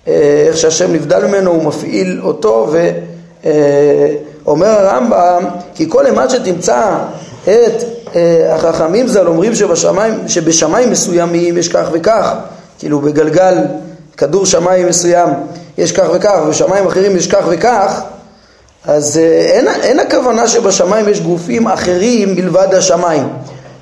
אה, 0.08 0.44
איך 0.49 0.56
שהשם 0.56 0.92
נבדל 0.92 1.26
ממנו 1.26 1.50
הוא 1.50 1.64
מפעיל 1.64 2.20
אותו 2.25 2.73
ואומר 4.44 4.66
אה, 4.66 4.90
הרמב"ם 4.90 5.44
כי 5.75 5.87
כל 5.88 6.06
אימת 6.06 6.30
שתמצא 6.30 6.90
את 7.44 7.85
החכמים 8.50 9.08
ז"ל 9.08 9.26
אומרים 9.26 9.54
שבשמיים, 9.54 10.14
שבשמיים 10.28 10.90
מסוימים 10.90 11.58
יש 11.58 11.68
כך 11.68 11.88
וכך, 11.92 12.35
כאילו 12.78 13.00
בגלגל 13.00 13.54
כדור 14.16 14.47
שמיים 14.47 14.87
מסוים 14.87 15.28
יש 15.78 15.92
כך 15.92 16.06
וכך, 16.14 16.40
ובשמיים 16.44 16.87
אחרים 16.87 17.16
יש 17.16 17.26
כך 17.26 17.44
וכך, 17.49 18.00
אז 18.85 19.18
אה, 19.18 19.23
אין, 19.23 19.68
אין 19.68 20.00
הכוונה 20.00 20.49
שבשמיים 20.49 21.08
יש 21.08 21.20
גופים 21.20 21.68
אחרים 21.68 22.35
מלבד 22.35 22.75
השמיים. 22.75 23.28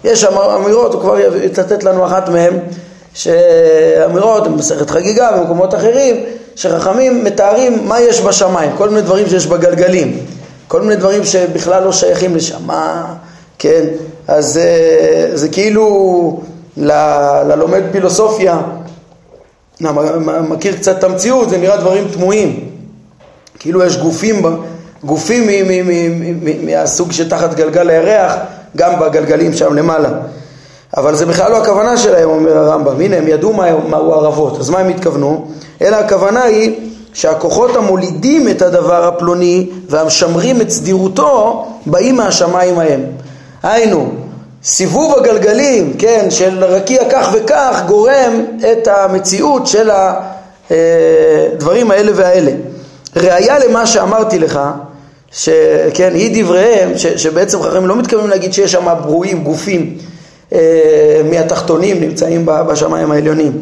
יש 0.05 0.25
אמירות, 0.25 0.95
הוא 0.95 1.01
כבר 1.01 1.19
יצטט 1.43 1.83
לנו 1.83 2.07
אחת 2.07 2.29
מהן, 2.29 2.59
שאמירות 3.15 4.49
במסכת 4.49 4.91
חגיגה 4.91 5.33
במקומות 5.33 5.75
אחרים, 5.75 6.25
שחכמים 6.57 7.25
מתארים 7.25 7.89
מה 7.89 8.01
יש 8.01 8.21
בשמיים, 8.21 8.71
כל 8.77 8.89
מיני 8.89 9.03
דברים 9.03 9.29
שיש 9.29 9.47
בגלגלים, 9.47 10.19
כל 10.69 10.81
מיני 10.81 10.97
דברים 10.97 11.25
שבכלל 11.25 11.85
לא 11.85 11.93
שייכים 11.93 12.37
לשם, 12.37 12.59
מה, 12.67 13.15
כן, 13.59 13.85
אז 14.29 14.59
אה, 14.59 15.37
זה 15.37 15.49
כאילו 15.49 16.41
ל, 16.77 16.93
ללומד 17.49 17.83
פילוסופיה 17.93 18.59
מכיר 20.49 20.77
קצת 20.77 20.99
את 20.99 21.05
המציאות, 21.05 21.51
זה 21.51 21.59
נראה 21.59 21.77
דברים 21.77 22.09
תמוהים. 22.13 22.71
כאילו 23.59 23.85
יש 23.85 23.97
גופים, 23.97 24.43
גופים 25.05 25.49
מהסוג 26.63 27.13
שתחת 27.13 27.55
גלגל 27.55 27.91
הירח, 27.91 28.33
גם 28.77 29.01
בגלגלים 29.01 29.53
שם 29.53 29.75
למעלה. 29.75 30.09
אבל 30.97 31.15
זה 31.15 31.27
בכלל 31.27 31.51
לא 31.51 31.63
הכוונה 31.63 31.97
שלהם, 31.97 32.29
אומר 32.29 32.59
הרמב"ם. 32.59 33.01
הנה, 33.01 33.17
הם 33.17 33.29
ידעו 33.29 33.53
מהו 33.53 33.81
מה 33.89 33.97
ערבות, 33.97 34.61
אז 34.61 34.71
מה 34.71 34.79
הם 34.79 34.89
התכוונו? 34.89 35.49
אלא 35.83 35.97
הכוונה 35.97 36.43
היא 36.43 36.75
שהכוחות 37.13 37.77
המולידים 37.77 38.49
את 38.49 38.63
הדבר 38.63 39.05
הפלוני 39.05 39.71
והמשמרים 39.89 40.61
את 40.61 40.71
סדירותו 40.71 41.67
באים 41.87 42.17
מהשמיים 42.17 42.79
ההם. 42.79 43.01
היינו, 43.63 44.11
סיבוב 44.67 45.19
הגלגלים, 45.19 45.93
כן, 45.99 46.27
של 46.31 46.65
רקיע 46.65 47.03
כך 47.11 47.31
וכך, 47.33 47.83
גורם 47.87 48.45
את 48.73 48.89
המציאות 48.89 49.67
של 49.67 49.91
הדברים 50.71 51.91
האלה 51.91 52.13
והאלה. 52.15 52.53
ראיה 53.17 53.59
למה 53.59 53.87
שאמרתי 53.87 54.39
לך, 54.39 54.61
שכן, 55.33 56.11
היא 56.15 56.45
דבריהם, 56.45 56.99
ש, 56.99 57.07
שבעצם 57.07 57.63
חכמים 57.63 57.87
לא 57.87 57.97
מתכוונים 57.97 58.31
להגיד 58.31 58.53
שיש 58.53 58.73
שם 58.73 58.95
ברואים, 59.03 59.45
גופים 59.45 59.99
אה, 60.53 60.59
מהתחתונים 61.31 62.01
נמצאים 62.01 62.47
בשמיים 62.47 63.11
העליונים, 63.11 63.53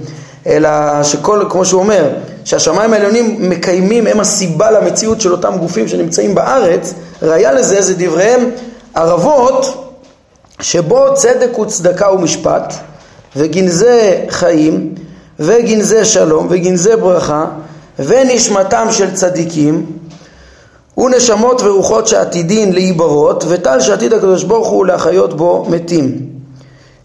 אלא 0.46 0.70
שכל, 1.02 1.44
כמו 1.50 1.64
שהוא 1.64 1.80
אומר, 1.80 2.08
שהשמיים 2.44 2.92
העליונים 2.92 3.36
מקיימים, 3.50 4.06
הם 4.06 4.20
הסיבה 4.20 4.70
למציאות 4.70 5.20
של 5.20 5.32
אותם 5.32 5.56
גופים 5.56 5.88
שנמצאים 5.88 6.34
בארץ, 6.34 6.94
ראיה 7.22 7.52
לזה 7.52 7.82
זה 7.82 7.94
דבריהם 7.94 8.50
ערבות 8.94 9.83
שבו 10.64 11.14
צדק 11.14 11.58
וצדקה 11.58 12.10
ומשפט, 12.12 12.74
וגנזי 13.36 14.10
חיים, 14.28 14.94
וגנזי 15.40 16.04
שלום, 16.04 16.46
וגנזי 16.50 16.96
ברכה, 16.96 17.44
ונשמתם 17.98 18.86
של 18.90 19.14
צדיקים, 19.14 19.86
ונשמות 20.98 21.62
ורוחות 21.62 22.08
שעתידין 22.08 22.72
להיברות, 22.72 23.44
וטל 23.48 23.80
שעתיד 23.80 24.12
הקדוש 24.12 24.44
ברוך 24.44 24.68
הוא 24.68 24.86
להחיות 24.86 25.36
בו 25.36 25.66
מתים. 25.68 26.18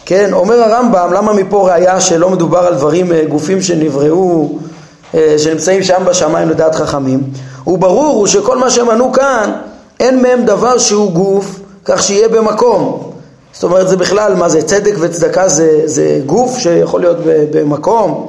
כן, 0.05 0.33
אומר 0.33 0.63
הרמב"ם, 0.63 1.13
למה 1.13 1.33
מפה 1.33 1.69
ראיה 1.71 2.01
שלא 2.01 2.29
מדובר 2.29 2.59
על 2.59 2.75
דברים, 2.75 3.11
אה, 3.11 3.25
גופים 3.29 3.61
שנבראו, 3.61 4.49
אה, 5.15 5.35
שנמצאים 5.37 5.83
שם 5.83 6.03
בשמיים 6.05 6.49
לדעת 6.49 6.75
חכמים? 6.75 7.23
וברור 7.67 8.15
הוא 8.15 8.27
שכל 8.27 8.57
מה 8.57 8.69
שמנו 8.69 9.11
כאן, 9.11 9.51
אין 9.99 10.21
מהם 10.21 10.45
דבר 10.45 10.77
שהוא 10.77 11.11
גוף, 11.11 11.59
כך 11.85 12.03
שיהיה 12.03 12.27
במקום. 12.27 13.08
זאת 13.53 13.63
אומרת 13.63 13.87
זה 13.87 13.97
בכלל, 13.97 14.35
מה 14.35 14.49
זה 14.49 14.61
צדק 14.61 14.93
וצדקה 14.99 15.47
זה, 15.47 15.81
זה 15.85 16.19
גוף 16.25 16.57
שיכול 16.57 17.01
להיות 17.01 17.17
במקום? 17.23 18.27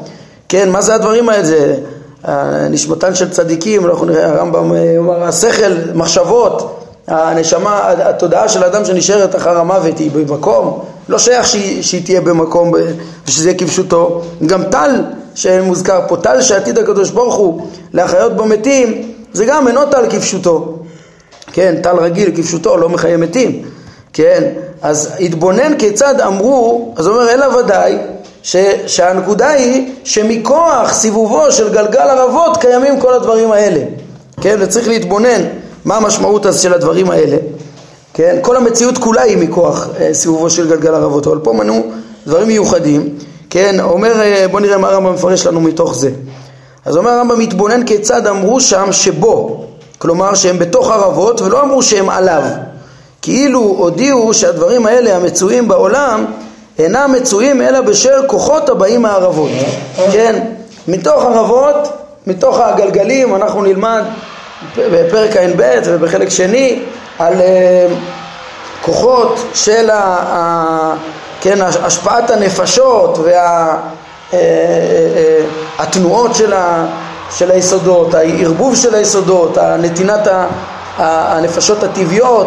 כן, 0.48 0.70
מה 0.70 0.82
זה 0.82 0.94
הדברים 0.94 1.28
האלה? 1.28 1.74
נשמתן 2.70 3.14
של 3.14 3.30
צדיקים, 3.30 3.86
אנחנו 3.86 4.06
נראה, 4.06 4.26
הרמב"ם 4.26 4.70
אומר, 4.98 5.24
השכל, 5.24 5.72
מחשבות, 5.94 6.80
הנשמה, 7.06 7.88
התודעה 7.88 8.48
של 8.48 8.62
האדם 8.62 8.84
שנשארת 8.84 9.36
אחר 9.36 9.58
המוות 9.58 9.98
היא 9.98 10.10
במקום, 10.10 10.80
לא 11.08 11.18
שייך 11.18 11.46
שהיא, 11.46 11.82
שהיא 11.82 12.04
תהיה 12.04 12.20
במקום 12.20 12.72
ושזה 13.26 13.48
יהיה 13.48 13.58
כפשוטו. 13.58 14.22
גם 14.46 14.64
טל 14.64 14.90
שמוזכר 15.34 16.00
פה, 16.08 16.16
טל 16.16 16.42
שעתיד 16.42 16.78
הקדוש 16.78 17.10
ברוך 17.10 17.34
הוא 17.34 17.66
להחיות 17.92 18.36
במתים, 18.36 19.12
זה 19.32 19.44
גם 19.44 19.68
אינו 19.68 19.80
טל 19.90 20.10
כפשוטו. 20.10 20.78
כן, 21.52 21.74
טל 21.82 21.96
רגיל 21.96 22.36
כפשוטו, 22.36 22.76
לא 22.76 22.88
מחיי 22.88 23.16
מתים. 23.16 23.62
כן, 24.12 24.44
אז 24.82 25.10
התבונן 25.20 25.78
כיצד 25.78 26.20
אמרו, 26.20 26.94
אז 26.96 27.08
אומר 27.08 27.30
אלא 27.30 27.46
ודאי 27.58 27.98
ש, 28.42 28.56
שהנקודה 28.86 29.48
היא 29.48 29.92
שמכוח 30.04 30.92
סיבובו 30.92 31.52
של 31.52 31.72
גלגל 31.72 32.00
ערבות 32.00 32.56
קיימים 32.56 33.00
כל 33.00 33.14
הדברים 33.14 33.52
האלה. 33.52 33.80
כן, 34.40 34.56
וצריך 34.60 34.88
להתבונן 34.88 35.42
מה 35.84 35.96
המשמעות 35.96 36.46
אז 36.46 36.60
של 36.60 36.74
הדברים 36.74 37.10
האלה. 37.10 37.36
כן, 38.14 38.36
כל 38.42 38.56
המציאות 38.56 38.98
כולה 38.98 39.22
היא 39.22 39.38
מכוח 39.38 39.88
אה, 40.00 40.14
סיבובו 40.14 40.50
של 40.50 40.68
גלגל 40.68 40.94
ערבות, 40.94 41.26
אבל 41.26 41.38
פה 41.38 41.52
מנו 41.52 41.82
דברים 42.26 42.48
מיוחדים. 42.48 43.08
כן, 43.50 43.80
אומר, 43.80 44.20
אה, 44.20 44.46
בוא 44.50 44.60
נראה 44.60 44.78
מה 44.78 44.88
הרמב"ם 44.88 45.14
מפרש 45.14 45.46
לנו 45.46 45.60
מתוך 45.60 45.94
זה. 45.94 46.10
אז 46.84 46.96
אומר 46.96 47.10
הרמב"ם 47.10 47.38
מתבונן 47.38 47.84
כיצד 47.86 48.26
אמרו 48.26 48.60
שם 48.60 48.92
שבו, 48.92 49.64
כלומר 49.98 50.34
שהם 50.34 50.58
בתוך 50.58 50.90
ערבות 50.90 51.40
ולא 51.40 51.62
אמרו 51.62 51.82
שהם 51.82 52.10
עליו. 52.10 52.42
כאילו 53.22 53.60
הודיעו 53.60 54.34
שהדברים 54.34 54.86
האלה 54.86 55.16
המצויים 55.16 55.68
בעולם 55.68 56.24
אינם 56.78 57.12
מצויים 57.12 57.62
אלא 57.62 57.80
בשל 57.80 58.26
כוחות 58.26 58.68
הבאים 58.68 59.02
מהערבות. 59.02 59.50
כן, 60.12 60.44
מתוך 60.88 61.24
ערבות, 61.24 61.88
מתוך 62.26 62.58
הגלגלים 62.58 63.36
אנחנו 63.36 63.62
נלמד 63.62 64.02
בפרק 64.76 65.36
ע"ב 65.36 65.80
ובחלק 65.84 66.28
שני 66.28 66.82
על 67.18 67.34
uh, 67.34 67.44
כוחות 68.84 69.38
של 69.54 69.90
ה, 69.90 69.96
ה, 69.98 70.94
כן, 71.40 71.58
השפעת 71.62 72.30
הנפשות 72.30 73.18
והתנועות 75.78 76.30
אה, 76.30 76.32
אה, 76.32 76.38
של, 76.38 76.52
ה, 76.52 76.86
של 77.30 77.50
היסודות, 77.50 78.14
הערבוב 78.14 78.76
של 78.76 78.94
היסודות, 78.94 79.58
נתינת 79.58 80.28
הנפשות 80.98 81.82
הטבעיות 81.82 82.46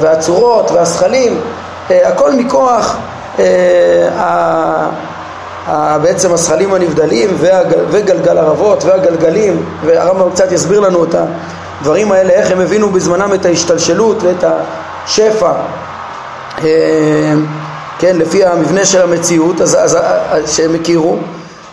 והצורות 0.00 0.70
והזכלים, 0.70 1.40
הכל 1.90 2.32
מכוח 2.32 2.96
בעצם 6.02 6.32
הזכלים 6.32 6.74
הנבדלים 6.74 7.36
וגלגל 7.90 8.38
ערבות 8.38 8.84
והגלגלים 8.84 9.64
והרמב"ם 9.84 10.30
קצת 10.30 10.52
יסביר 10.52 10.80
לנו 10.80 11.04
את 11.04 11.14
הדברים 11.80 12.12
האלה, 12.12 12.30
איך 12.30 12.50
הם 12.50 12.60
הבינו 12.60 12.90
בזמנם 12.90 13.34
את 13.34 13.46
ההשתלשלות 13.46 14.22
ואת 14.22 14.44
השפע 14.44 15.52
כן, 17.98 18.16
לפי 18.16 18.44
המבנה 18.44 18.84
של 18.84 19.02
המציאות 19.02 19.60
אז, 19.60 19.76
אז, 19.80 19.98
שהם 20.56 20.74
הכירו 20.74 21.16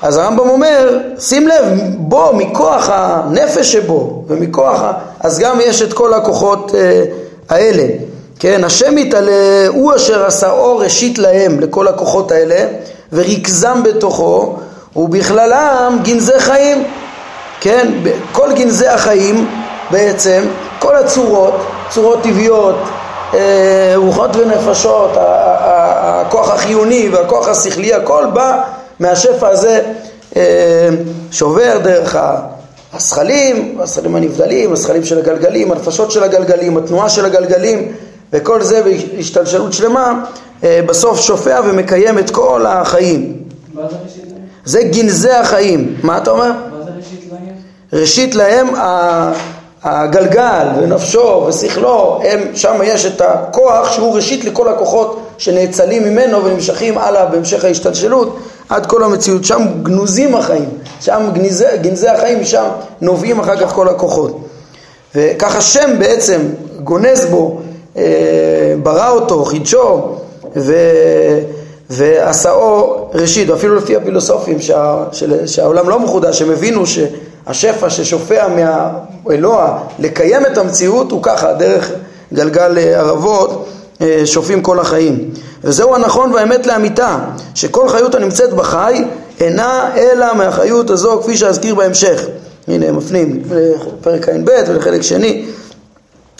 אז 0.01 0.17
הרמב"ם 0.17 0.49
אומר, 0.49 0.97
שים 1.19 1.47
לב, 1.47 1.65
בו, 1.97 2.33
מכוח 2.33 2.89
הנפש 2.91 3.71
שבו 3.71 4.23
ומכוח. 4.27 4.81
אז 5.19 5.39
גם 5.39 5.57
יש 5.61 5.81
את 5.81 5.93
כל 5.93 6.13
הכוחות 6.13 6.71
אה, 6.75 7.03
האלה. 7.49 7.83
כן, 8.39 8.63
השם 8.63 8.97
יתעלה 8.97 9.67
הוא 9.67 9.95
אשר 9.95 10.25
עשה 10.25 10.51
אור 10.51 10.83
ראשית 10.83 11.17
להם, 11.17 11.59
לכל 11.59 11.87
הכוחות 11.87 12.31
האלה 12.31 12.65
וריכזם 13.13 13.83
בתוכו 13.83 14.55
ובכללם 14.95 15.99
גנזי 16.03 16.39
חיים. 16.39 16.83
כן, 17.61 17.87
כל 18.31 18.53
גנזי 18.53 18.87
החיים 18.87 19.47
בעצם, 19.91 20.43
כל 20.79 20.95
הצורות, 20.95 21.53
צורות 21.89 22.23
טבעיות, 22.23 22.75
אה, 23.33 23.93
רוחות 23.95 24.35
ונפשות, 24.35 25.11
הכוח 25.17 26.49
החיוני 26.49 27.09
והכוח 27.09 27.47
השכלי, 27.47 27.93
הכל 27.93 28.25
בא 28.33 28.61
מהשפע 28.99 29.47
הזה 29.47 29.81
אה, 30.35 30.89
שעובר 31.31 31.77
דרך 31.83 32.15
הזכלים, 32.93 33.77
הזכלים 33.79 34.15
הנבדלים, 34.15 34.73
הזכלים 34.73 35.05
של 35.05 35.17
הגלגלים, 35.17 35.71
הנפשות 35.71 36.11
של 36.11 36.23
הגלגלים, 36.23 36.77
התנועה 36.77 37.09
של 37.09 37.25
הגלגלים 37.25 37.91
וכל 38.33 38.63
זה 38.63 38.83
בהשתלשלות 38.83 39.73
שלמה 39.73 40.25
אה, 40.63 40.81
בסוף 40.85 41.21
שופע 41.21 41.61
ומקיים 41.65 42.19
את 42.19 42.29
כל 42.29 42.65
החיים. 42.65 43.43
מה 43.73 43.81
זה 43.81 43.95
ראשית 44.05 44.23
להם? 44.31 44.41
זה 44.65 44.83
גנזי 44.83 45.31
החיים. 45.31 45.97
מה 46.03 46.17
אתה 46.17 46.31
אומר? 46.31 46.51
מה 46.51 46.83
זה 46.85 46.91
ראשית 46.97 47.29
להם? 47.31 47.55
ראשית 47.93 48.35
להם 48.35 48.67
הגלגל 49.83 50.67
ונפשו 50.77 51.45
ושכלו, 51.47 52.21
הם, 52.23 52.39
שם 52.55 52.79
יש 52.83 53.05
את 53.05 53.21
הכוח 53.21 53.91
שהוא 53.91 54.15
ראשית 54.15 54.45
לכל 54.45 54.67
הכוחות 54.67 55.21
שנאצלים 55.37 56.03
ממנו 56.03 56.43
ונמשכים 56.43 56.97
הלאה 56.97 57.25
בהמשך 57.25 57.63
ההשתלשלות 57.63 58.39
עד 58.69 58.85
כל 58.85 59.03
המציאות, 59.03 59.43
שם 59.43 59.61
גנוזים 59.83 60.35
החיים, 60.35 60.69
שם 61.01 61.29
גנזי, 61.33 61.65
גנזי 61.81 62.07
החיים, 62.07 62.41
משם 62.41 62.65
נובעים 63.01 63.39
אחר 63.39 63.55
כך 63.59 63.73
כל 63.73 63.89
הכוחות. 63.89 64.39
וככה 65.15 65.61
שם 65.61 65.99
בעצם 65.99 66.41
גונז 66.83 67.25
בו, 67.25 67.59
אה, 67.97 68.03
ברא 68.83 69.09
אותו, 69.09 69.45
חידשו 69.45 70.01
ו... 70.55 70.73
ועשאו 71.89 73.09
ראשית, 73.13 73.49
אפילו 73.49 73.75
לפי 73.75 73.95
הפילוסופים 73.95 74.61
שה, 74.61 75.03
של, 75.11 75.47
שהעולם 75.47 75.89
לא 75.89 75.99
מחודש, 75.99 76.41
הם 76.41 76.51
הבינו 76.51 76.85
ש... 76.85 76.99
השפע 77.47 77.89
ששופע 77.89 78.47
מהאלוה 78.47 79.79
לקיים 79.99 80.45
את 80.45 80.57
המציאות 80.57 81.11
הוא 81.11 81.23
ככה, 81.23 81.53
דרך 81.53 81.91
גלגל 82.33 82.77
אה, 82.77 82.99
ערבות 82.99 83.67
אה, 84.01 84.21
שופעים 84.25 84.61
כל 84.61 84.79
החיים. 84.79 85.29
וזהו 85.63 85.95
הנכון 85.95 86.33
והאמת 86.33 86.67
לאמיתה, 86.67 87.17
שכל 87.55 87.89
חיות 87.89 88.15
הנמצאת 88.15 88.53
בחי 88.53 89.03
אינה 89.39 89.89
אלא 89.97 90.33
מהחיות 90.35 90.89
הזו 90.89 91.19
כפי 91.21 91.37
שאזכיר 91.37 91.75
בהמשך. 91.75 92.25
הנה 92.67 92.87
הם 92.87 92.97
מפנים 92.97 93.43
לפרק 93.51 94.29
ע"ב 94.29 94.49
ולחלק 94.67 95.01
שני. 95.01 95.45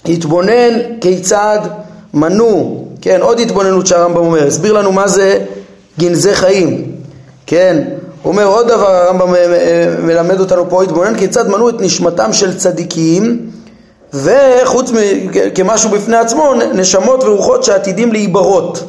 התבונן 0.05 0.99
כיצד 1.01 1.59
מנו, 2.13 2.85
כן, 3.01 3.21
עוד 3.21 3.39
התבוננות 3.39 3.87
שהרמב"ם 3.87 4.25
אומר, 4.25 4.47
הסביר 4.47 4.73
לנו 4.73 4.91
מה 4.91 5.07
זה 5.07 5.39
גנזי 5.99 6.35
חיים, 6.35 6.91
כן, 7.45 7.83
הוא 8.23 8.31
אומר 8.31 8.45
עוד 8.45 8.67
דבר, 8.67 8.87
הרמב"ם 8.87 9.35
אה, 9.35 9.39
אה, 9.39 9.95
מלמד 10.03 10.39
אותנו 10.39 10.69
פה, 10.69 10.83
התבונן 10.83 11.17
כיצד 11.17 11.47
מנעו 11.47 11.69
את 11.69 11.81
נשמתם 11.81 12.33
של 12.33 12.57
צדיקים 12.57 13.49
וחוץ 14.13 14.91
כמשהו 15.55 15.89
בפני 15.89 16.17
עצמו, 16.17 16.53
נשמות 16.73 17.23
ורוחות 17.23 17.63
שעתידים 17.63 18.11
להיברות. 18.11 18.83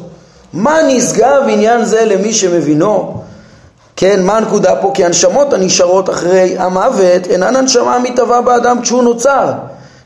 מה 0.53 0.79
נשגב 0.87 1.41
עניין 1.47 1.85
זה 1.85 2.05
למי 2.05 2.33
שמבינו? 2.33 3.21
כן, 3.95 4.23
מה 4.23 4.37
הנקודה 4.37 4.75
פה? 4.75 4.91
כי 4.93 5.05
הנשמות 5.05 5.53
הנשארות 5.53 6.09
אחרי 6.09 6.55
המוות 6.57 7.27
אינן 7.29 7.55
הנשמה 7.55 7.95
המתהווה 7.95 8.41
באדם 8.41 8.81
כשהוא 8.81 9.03
נוצר. 9.03 9.51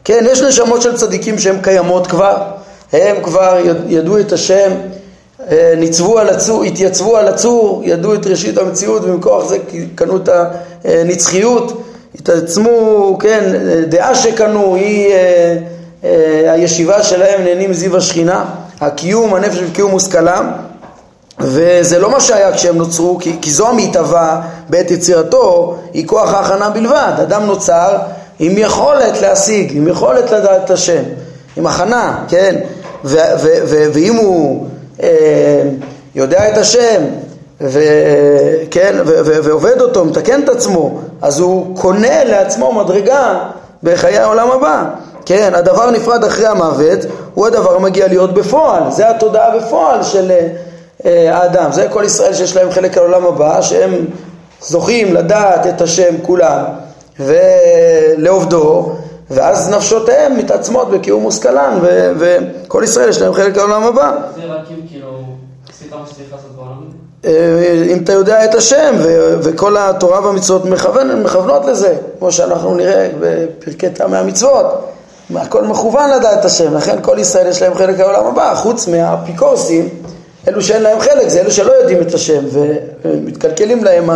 כן, 0.03 0.25
יש 0.31 0.41
נשמות 0.41 0.81
של 0.81 0.97
צדיקים 0.97 1.39
שהן 1.39 1.61
קיימות 1.61 2.07
כבר, 2.07 2.37
הם 2.93 3.15
כבר 3.23 3.57
ידעו 3.87 4.19
את 4.19 4.31
השם 4.31 4.71
אה, 5.51 5.73
ניצבו 5.77 6.19
על 6.19 6.29
הצור, 6.29 6.63
התייצבו 6.63 7.17
על 7.17 7.27
הצור, 7.27 7.81
ידעו 7.85 8.13
את 8.13 8.27
ראשית 8.27 8.57
המציאות 8.57 9.03
ומכוח 9.05 9.47
זה 9.47 9.57
קנו 9.95 10.17
את 10.17 10.29
הנצחיות, 10.83 11.81
התעצמו, 12.15 13.17
כן, 13.19 13.53
דעה 13.89 14.15
שקנו 14.15 14.75
היא 14.75 15.13
אה, 15.13 15.57
אה, 16.03 16.51
הישיבה 16.53 17.03
שלהם 17.03 17.43
נהנים 17.43 17.73
זיו 17.73 17.97
השכינה, 17.97 18.45
הקיום, 18.81 19.33
הנפש 19.33 19.57
וקיום 19.61 19.91
מושכלם 19.91 20.51
וזה 21.39 21.99
לא 21.99 22.11
מה 22.11 22.19
שהיה 22.19 22.53
כשהם 22.53 22.77
נוצרו, 22.77 23.17
כי, 23.19 23.35
כי 23.41 23.51
זו 23.51 23.69
המתהווה 23.69 24.41
בעת 24.69 24.91
יצירתו, 24.91 25.75
היא 25.93 26.07
כוח 26.07 26.33
ההכנה 26.33 26.69
בלבד. 26.69 27.13
אדם 27.21 27.45
נוצר 27.45 27.97
עם 28.39 28.57
יכולת 28.57 29.21
להשיג, 29.21 29.77
עם 29.77 29.87
יכולת 29.87 30.31
לדעת 30.31 30.65
את 30.65 30.69
השם, 30.69 31.03
עם 31.57 31.67
הכנה, 31.67 32.23
כן? 32.27 32.55
ואם 33.93 34.15
הוא 34.15 34.67
אה, 35.03 35.61
יודע 36.15 36.49
את 36.49 36.57
השם, 36.57 37.01
וכן, 37.61 38.95
ועובד 39.25 39.81
אותו, 39.81 40.05
מתקן 40.05 40.43
את 40.43 40.49
עצמו, 40.49 40.99
אז 41.21 41.39
הוא 41.39 41.77
קונה 41.77 42.23
לעצמו 42.23 42.73
מדרגה 42.73 43.39
בחיי 43.83 44.17
העולם 44.17 44.51
הבא. 44.51 44.83
כן, 45.25 45.51
הדבר 45.55 45.91
נפרד 45.91 46.23
אחרי 46.23 46.47
המוות 46.47 46.99
הוא 47.33 47.47
הדבר 47.47 47.75
המגיע 47.75 48.07
להיות 48.07 48.33
בפועל, 48.33 48.83
זה 48.91 49.09
התודעה 49.09 49.57
בפועל 49.57 50.03
של 50.03 50.31
אה, 51.05 51.37
האדם, 51.37 51.71
זה 51.71 51.87
כל 51.89 52.03
ישראל 52.05 52.33
שיש 52.33 52.55
להם 52.55 52.71
חלק 52.71 52.97
על 52.97 53.03
העולם 53.03 53.25
הבא, 53.25 53.61
שהם 53.61 54.05
זוכים 54.61 55.13
לדעת 55.13 55.67
את 55.67 55.81
השם 55.81 56.15
כולם, 56.21 56.63
ולעובדו, 57.19 58.91
ואז 59.29 59.69
נפשותיהם 59.69 60.37
מתעצמות 60.37 60.89
בקיום 60.89 61.21
מושכלן, 61.21 61.79
וכל 62.17 62.81
ישראל 62.83 63.09
יש 63.09 63.21
להם 63.21 63.33
חלק 63.33 63.57
לעולם 63.57 63.83
הבא. 63.83 64.11
זה 64.35 64.41
רק 64.45 64.65
אם 64.71 64.87
כאילו, 64.89 65.23
סליחה 65.79 65.95
מה 65.95 66.07
שצריך 66.07 66.33
לעשות 66.33 66.51
בעולם 66.55 66.81
אה, 67.25 67.83
אם 67.91 68.03
אתה 68.03 68.13
יודע 68.13 68.45
את 68.45 68.55
השם, 68.55 68.95
וכל 69.39 69.77
התורה 69.77 70.25
והמצוות 70.25 70.65
מכוון, 70.65 71.23
מכוונות 71.23 71.65
לזה, 71.65 71.97
כמו 72.19 72.31
שאנחנו 72.31 72.75
נראה 72.75 73.09
בפרקי 73.19 73.89
טעמי 73.89 74.17
המצוות. 74.17 74.94
הכל 75.35 75.63
מכוון 75.63 76.09
לדעת 76.09 76.45
השם, 76.45 76.73
לכן 76.73 76.97
כל 77.01 77.17
ישראל 77.19 77.47
יש 77.47 77.61
להם 77.61 77.73
חלק 77.73 77.99
לעולם 77.99 78.25
הבא, 78.25 78.55
חוץ 78.55 78.87
מהאפיקורסים, 78.87 79.89
אלו 80.47 80.61
שאין 80.61 80.81
להם 80.81 80.99
חלק, 80.99 81.29
זה 81.29 81.41
אלו 81.41 81.51
שלא 81.51 81.71
יודעים 81.71 82.01
את 82.01 82.13
השם 82.13 82.43
ומתקלקלים 83.03 83.83
להם 83.83 84.09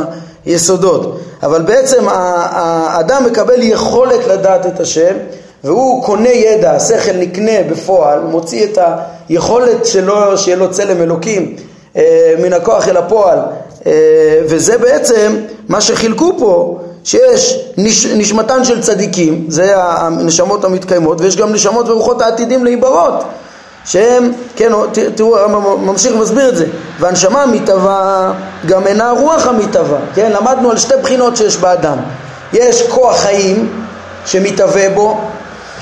היסודות. 0.45 1.19
אבל 1.43 1.61
בעצם 1.61 2.05
האדם 2.09 3.25
מקבל 3.25 3.61
יכולת 3.61 4.27
לדעת 4.27 4.65
את 4.65 4.79
השם, 4.79 5.15
והוא 5.63 6.03
קונה 6.03 6.29
ידע, 6.29 6.71
השכל 6.71 7.11
נקנה 7.15 7.63
בפועל, 7.69 8.19
מוציא 8.19 8.63
את 8.65 8.77
היכולת 9.29 9.85
שלו, 9.85 10.37
שיהיה 10.37 10.57
לו 10.57 10.71
צלם 10.71 11.01
אלוקים 11.01 11.55
אה, 11.95 12.33
מן 12.41 12.53
הכוח 12.53 12.87
אל 12.87 12.97
הפועל, 12.97 13.39
אה, 13.85 13.91
וזה 14.45 14.77
בעצם 14.77 15.35
מה 15.69 15.81
שחילקו 15.81 16.33
פה, 16.39 16.79
שיש 17.03 17.59
נש, 17.77 18.05
נשמתן 18.05 18.63
של 18.63 18.81
צדיקים, 18.81 19.45
זה 19.47 19.73
הנשמות 19.77 20.65
המתקיימות, 20.65 21.21
ויש 21.21 21.35
גם 21.35 21.53
נשמות 21.53 21.89
ורוחות 21.89 22.21
העתידים 22.21 22.63
להיברות, 22.63 23.23
שהם, 23.85 24.31
כן, 24.55 24.71
תראו, 25.15 25.49
ממשיך 25.77 26.15
ומסביר 26.15 26.49
את 26.49 26.55
זה, 26.55 26.65
והנשמה 26.99 27.43
המתהווה 27.43 28.31
גם 28.65 28.87
אינה 28.87 29.09
הרוח 29.09 29.47
המתהווה, 29.47 29.99
כן, 30.15 30.31
למדנו 30.31 30.71
על 30.71 30.77
שתי 30.77 30.93
בחינות 31.01 31.37
שיש 31.37 31.57
באדם, 31.57 31.97
יש 32.53 32.81
כוח 32.87 33.17
חיים 33.17 33.83
שמתהווה 34.25 34.89
בו, 34.89 35.17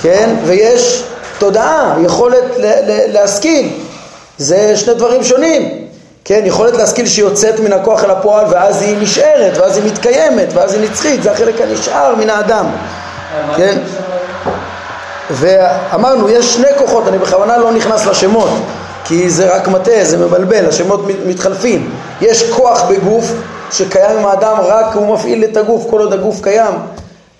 כן, 0.02 0.36
ויש 0.46 1.04
תודעה, 1.38 1.94
יכולת 2.04 2.44
להשכיל, 3.12 3.68
זה 4.38 4.76
שני 4.76 4.94
דברים 4.94 5.24
שונים, 5.24 5.87
כן, 6.28 6.42
יכולת 6.44 6.76
להשכיל 6.76 7.06
שיוצאת 7.06 7.60
מן 7.60 7.72
הכוח 7.72 8.04
אל 8.04 8.10
הפועל 8.10 8.46
ואז 8.50 8.82
היא 8.82 8.96
נשארת, 9.00 9.58
ואז 9.58 9.76
היא 9.76 9.84
מתקיימת, 9.84 10.48
ואז 10.54 10.74
היא 10.74 10.90
נצחית, 10.90 11.22
זה 11.22 11.32
החלק 11.32 11.60
הנשאר 11.60 12.14
מן 12.14 12.30
האדם, 12.30 12.66
כן? 13.56 13.78
ואמרנו, 15.30 16.28
יש 16.28 16.54
שני 16.54 16.66
כוחות, 16.78 17.08
אני 17.08 17.18
בכוונה 17.18 17.58
לא 17.58 17.72
נכנס 17.72 18.06
לשמות, 18.06 18.48
כי 19.04 19.30
זה 19.30 19.54
רק 19.54 19.68
מטה, 19.68 20.04
זה 20.04 20.18
מבלבל, 20.18 20.68
השמות 20.68 21.00
מתחלפים. 21.26 21.90
יש 22.20 22.50
כוח 22.50 22.82
בגוף 22.90 23.32
שקיים 23.70 24.18
עם 24.18 24.26
האדם, 24.26 24.56
רק 24.60 24.94
הוא 24.94 25.14
מפעיל 25.14 25.44
את 25.44 25.56
הגוף 25.56 25.86
כל 25.90 26.00
עוד 26.00 26.12
הגוף 26.12 26.42
קיים. 26.42 26.74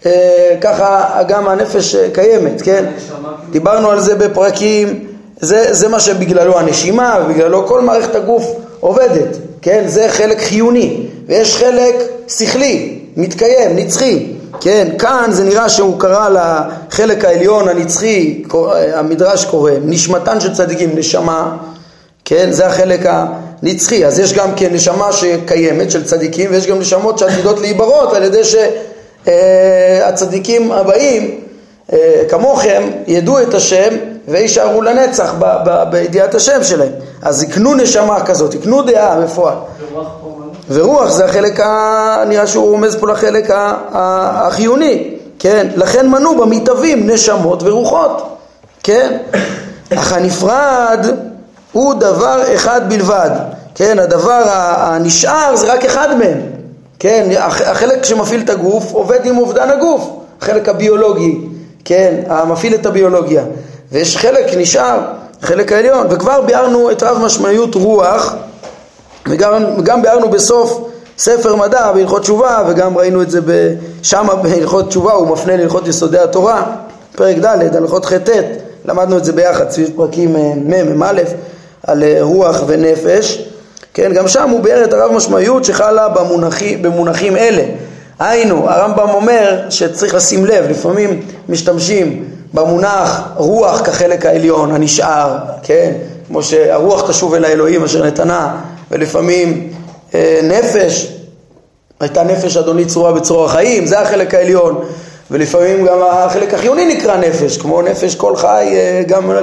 אה, 0.07 0.57
ככה 0.61 1.05
גם 1.29 1.48
הנפש 1.48 1.96
קיימת, 2.12 2.62
כן? 2.62 2.85
דיברנו 3.51 3.90
על 3.90 4.01
זה 4.01 4.14
בפרקים, 4.14 5.07
זה, 5.40 5.74
זה 5.74 5.88
מה 5.88 6.01
שבגללו 6.01 6.59
הנשימה 6.59 7.18
ובגללו 7.24 7.66
כל 7.66 7.81
מערכת 7.81 8.14
הגוף 8.14 8.67
עובדת, 8.81 9.37
כן? 9.62 9.85
זה 9.87 10.09
חלק 10.09 10.41
חיוני, 10.41 11.07
ויש 11.27 11.57
חלק 11.57 11.95
שכלי, 12.29 12.99
מתקיים, 13.17 13.77
נצחי, 13.77 14.27
כן? 14.61 14.88
כאן 14.99 15.29
זה 15.31 15.45
נראה 15.45 15.69
שהוא 15.69 16.01
קרא 16.01 16.29
לחלק 16.29 17.25
העליון 17.25 17.69
הנצחי, 17.69 18.43
המדרש 18.95 19.45
קורא, 19.45 19.73
נשמתן 19.85 20.41
של 20.41 20.55
צדיקים, 20.55 20.91
נשמה, 20.95 21.57
כן? 22.25 22.53
זה 22.53 22.67
החלק 22.67 23.01
הנצחי, 23.05 24.07
אז 24.07 24.19
יש 24.19 24.33
גם 24.33 24.55
כן 24.57 24.75
נשמה 24.75 25.12
שקיימת 25.12 25.91
של 25.91 26.05
צדיקים, 26.05 26.51
ויש 26.51 26.67
גם 26.67 26.79
נשמות 26.79 27.19
שעתידות 27.19 27.61
להיברות 27.61 28.12
על 28.12 28.23
ידי 28.23 28.43
שהצדיקים 29.25 30.73
הבאים 30.73 31.41
אה, 31.93 32.23
כמוכם 32.29 32.83
ידעו 33.07 33.41
את 33.41 33.55
השם 33.55 33.95
ויישארו 34.29 34.83
לנצח 34.83 35.35
ב- 35.38 35.57
ב- 35.64 35.91
בידיעת 35.91 36.35
השם 36.35 36.62
שלהם. 36.62 36.93
אז 37.23 37.43
יקנו 37.43 37.75
נשמה 37.75 38.21
כזאת, 38.25 38.55
יקנו 38.55 38.83
דעה 38.83 39.21
בפועל. 39.21 39.55
ורוח 40.71 41.11
זה 41.11 41.25
החלק, 41.25 41.61
ה... 41.61 42.25
נראה 42.29 42.47
שהוא 42.47 42.71
רומז 42.71 42.97
פה 42.97 43.07
לחלק 43.07 43.51
ה... 43.51 43.75
החיוני, 44.47 45.14
כן? 45.38 45.67
לכן 45.77 46.09
מנו 46.09 46.37
במתהווים 46.37 47.11
נשמות 47.11 47.62
ורוחות, 47.62 48.37
כן? 48.83 49.17
אך 49.95 50.12
הנפרד 50.12 51.07
הוא 51.73 51.95
דבר 51.95 52.43
אחד 52.55 52.81
בלבד, 52.88 53.31
כן? 53.75 53.99
הדבר 53.99 54.43
הנשאר 54.77 55.57
זה 55.57 55.73
רק 55.73 55.85
אחד 55.85 56.19
מהם, 56.19 56.41
כן? 56.99 57.29
החלק 57.41 58.05
שמפעיל 58.05 58.41
את 58.41 58.51
הגוף 58.51 58.93
עובד 58.93 59.27
עם 59.27 59.38
אובדן 59.38 59.71
הגוף, 59.71 60.11
החלק 60.43 60.69
הביולוגי, 60.69 61.38
כן? 61.85 62.14
המפעיל 62.29 62.75
את 62.75 62.87
הביולוגיה. 62.87 63.43
ויש 63.92 64.16
חלק 64.16 64.55
נשאר, 64.57 65.01
חלק 65.42 65.72
העליון, 65.72 66.07
וכבר 66.11 66.40
ביארנו 66.40 66.90
את 66.90 67.03
רב 67.03 67.18
משמעיות 67.18 67.74
רוח, 67.74 68.35
וגם 69.27 70.03
ביארנו 70.03 70.29
בסוף 70.29 70.88
ספר 71.18 71.57
מדע 71.57 71.92
בהלכות 71.92 72.22
תשובה, 72.22 72.62
וגם 72.68 72.98
ראינו 72.98 73.22
את 73.22 73.31
זה 73.31 73.40
שמה 74.03 74.35
בהלכות 74.35 74.88
תשובה, 74.88 75.12
הוא 75.12 75.29
מפנה 75.29 75.57
להלכות 75.57 75.88
יסודי 75.88 76.18
התורה, 76.18 76.62
פרק 77.16 77.37
ד', 77.37 77.77
הלכות 77.77 78.05
ח'-ט', 78.05 78.29
למדנו 78.85 79.16
את 79.16 79.24
זה 79.24 79.33
ביחד, 79.33 79.70
סביב 79.70 79.90
פרקים 79.96 80.37
אה, 80.37 80.53
מ', 80.57 80.98
מ', 80.98 81.03
על 81.87 82.03
אה, 82.03 82.18
רוח 82.20 82.62
ונפש, 82.66 83.48
כן, 83.94 84.12
גם 84.14 84.29
שם 84.29 84.51
הוא 84.51 84.61
ביאר 84.61 84.85
את 84.85 84.92
הרב 84.92 85.12
משמעיות 85.12 85.64
שחלה 85.64 86.09
במונחים, 86.09 86.83
במונחים 86.83 87.37
אלה. 87.37 87.62
היינו, 88.18 88.70
הרמב"ם 88.70 89.09
אומר 89.11 89.61
שצריך 89.70 90.14
לשים 90.14 90.46
לב, 90.46 90.70
לפעמים 90.70 91.20
משתמשים 91.48 92.24
במונח 92.54 93.28
רוח 93.37 93.81
כחלק 93.81 94.26
העליון 94.26 94.74
הנשאר, 94.74 95.37
כן? 95.62 95.92
כמו 96.26 96.42
שהרוח 96.42 97.11
תשוב 97.11 97.35
אל 97.35 97.44
האלוהים 97.44 97.85
אשר 97.85 98.07
נתנה, 98.07 98.57
ולפעמים 98.90 99.72
אה, 100.14 100.40
נפש, 100.42 101.12
הייתה 102.00 102.22
נפש 102.22 102.57
אדוני 102.57 102.85
צרורה 102.85 103.12
בצרור 103.12 103.44
החיים, 103.44 103.87
זה 103.87 104.00
החלק 104.00 104.35
העליון, 104.35 104.85
ולפעמים 105.31 105.87
גם 105.87 105.98
החלק 106.11 106.54
החיוני 106.54 106.94
נקרא 106.94 107.16
נפש, 107.16 107.57
כמו 107.57 107.83
נפש 107.83 108.14
כל 108.14 108.37
חי, 108.37 108.68
אה, 108.72 109.02
גם 109.07 109.31
אה, 109.31 109.37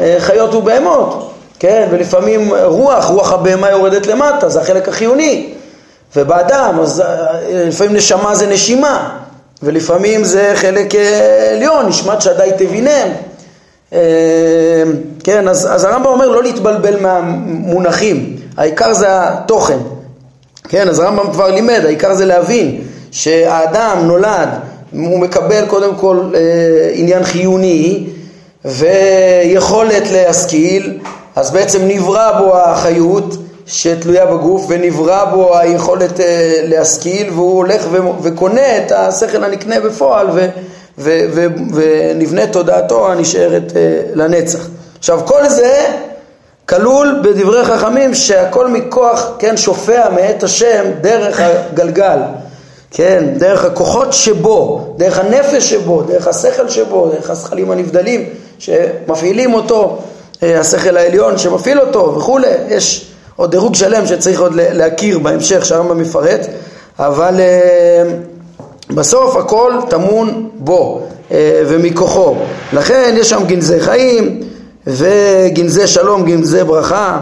אה, 0.00 0.16
חיות 0.18 0.54
ובהמות, 0.54 1.30
כן? 1.58 1.88
ולפעמים 1.90 2.50
רוח, 2.64 3.04
רוח 3.04 3.32
הבהמה 3.32 3.70
יורדת 3.70 4.06
למטה, 4.06 4.48
זה 4.48 4.60
החלק 4.60 4.88
החיוני, 4.88 5.54
ובאדם, 6.16 6.78
אז 6.82 7.00
אה, 7.00 7.26
לפעמים 7.66 7.96
נשמה 7.96 8.34
זה 8.34 8.46
נשימה, 8.46 9.18
ולפעמים 9.62 10.24
זה 10.24 10.52
חלק 10.54 10.94
אה, 10.94 11.50
עליון, 11.52 11.86
נשמת 11.86 12.20
שדי 12.22 12.50
תבינם. 12.58 13.08
אה, 13.92 13.98
כן, 15.24 15.48
אז, 15.48 15.68
אז 15.72 15.84
הרמב"ם 15.84 16.06
אומר 16.06 16.28
לא 16.28 16.42
להתבלבל 16.42 17.00
מהמונחים, 17.00 18.36
העיקר 18.56 18.92
זה 18.92 19.06
התוכן. 19.08 19.78
כן, 20.68 20.88
אז 20.88 20.98
הרמב"ם 20.98 21.32
כבר 21.32 21.50
לימד, 21.50 21.80
העיקר 21.84 22.14
זה 22.14 22.26
להבין 22.26 22.80
שהאדם 23.10 23.98
נולד, 24.02 24.48
הוא 24.92 25.18
מקבל 25.18 25.66
קודם 25.66 25.94
כל 25.94 26.30
אה, 26.34 26.40
עניין 26.92 27.24
חיוני 27.24 28.06
ויכולת 28.64 30.10
להשכיל, 30.10 30.98
אז 31.36 31.50
בעצם 31.50 31.80
נברא 31.88 32.40
בו 32.40 32.56
החיות, 32.58 33.36
שתלויה 33.70 34.26
בגוף 34.26 34.64
ונברא 34.68 35.24
בו 35.24 35.58
היכולת 35.58 36.20
אה, 36.20 36.60
להשכיל 36.64 37.30
והוא 37.30 37.56
הולך 37.56 37.86
וקונה 38.22 38.78
את 38.78 38.92
השכל 38.92 39.44
הנקנה 39.44 39.80
בפועל 39.80 40.30
ו, 40.30 40.48
ו, 40.98 41.20
ו, 41.32 41.46
ונבנה 41.74 42.46
תודעתו 42.46 43.12
הנשארת 43.12 43.72
אה, 43.76 44.00
לנצח. 44.14 44.68
עכשיו 44.98 45.20
כל 45.24 45.48
זה 45.48 45.86
כלול 46.68 47.20
בדברי 47.24 47.64
חכמים 47.64 48.14
שהכל 48.14 48.68
מכוח, 48.68 49.30
כן, 49.38 49.56
שופע 49.56 50.08
מאת 50.08 50.42
השם 50.42 50.84
דרך 51.00 51.40
הגלגל, 51.40 52.18
כן, 52.90 53.24
דרך 53.36 53.64
הכוחות 53.64 54.12
שבו, 54.12 54.94
דרך 54.96 55.18
הנפש 55.18 55.70
שבו, 55.70 56.02
דרך 56.02 56.26
השכל 56.26 56.68
שבו, 56.68 57.08
דרך 57.08 57.30
השכלים 57.30 57.70
הנבדלים 57.70 58.28
שמפעילים 58.58 59.54
אותו, 59.54 59.98
אה, 60.42 60.60
השכל 60.60 60.96
העליון 60.96 61.38
שמפעיל 61.38 61.80
אותו 61.80 62.14
וכולי, 62.16 62.48
יש 62.68 63.09
עוד 63.40 63.50
דירוג 63.50 63.74
שלם 63.74 64.06
שצריך 64.06 64.40
עוד 64.40 64.52
להכיר 64.54 65.18
בהמשך 65.18 65.64
שהרמב"ם 65.64 65.98
מפרט, 65.98 66.46
אבל 66.98 67.40
אה, 67.40 68.02
בסוף 68.90 69.36
הכל 69.36 69.72
טמון 69.88 70.48
בו 70.54 71.02
אה, 71.30 71.62
ומכוחו. 71.68 72.34
לכן 72.72 73.14
יש 73.18 73.30
שם 73.30 73.44
גנזי 73.46 73.80
חיים 73.80 74.40
וגנזי 74.86 75.86
שלום, 75.86 76.24
גנזי 76.24 76.64
ברכה 76.64 77.18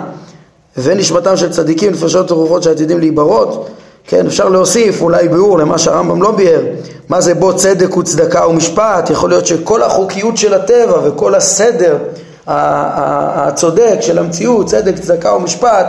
ונשמתם 0.77 1.37
של 1.37 1.53
צדיקים, 1.53 1.93
נפשות 1.93 2.33
ורוחות 2.33 2.63
שעתידים 2.63 2.99
להיברות. 2.99 3.69
כן, 4.07 4.27
אפשר 4.27 4.49
להוסיף 4.49 5.03
אולי 5.03 5.29
ביאור 5.29 5.59
למה 5.59 5.79
שהרמב"ם 5.79 6.23
לא 6.23 6.31
ביאר, 6.31 6.63
מה 7.09 7.21
זה 7.21 7.35
בו 7.35 7.57
צדק 7.57 7.97
וצדקה 7.97 8.47
ומשפט, 8.47 9.11
יכול 9.11 9.31
להיות 9.31 9.47
שכל 9.47 9.83
החוקיות 9.83 10.37
של 10.37 10.55
הטבע 10.55 10.99
וכל 11.05 11.35
הסדר 11.35 11.99
הצודק 12.47 13.97
של 14.01 14.19
המציאות, 14.19 14.67
צדק, 14.67 14.99
צדקה 14.99 15.35
ומשפט, 15.35 15.87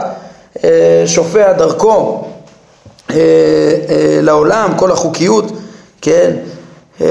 שופע 1.06 1.54
דרכו 1.54 2.26
אה, 3.10 3.16
אה, 3.16 4.20
לעולם, 4.22 4.74
כל 4.78 4.92
החוקיות, 4.92 5.52
כן, 6.02 6.32
אה, 7.02 7.08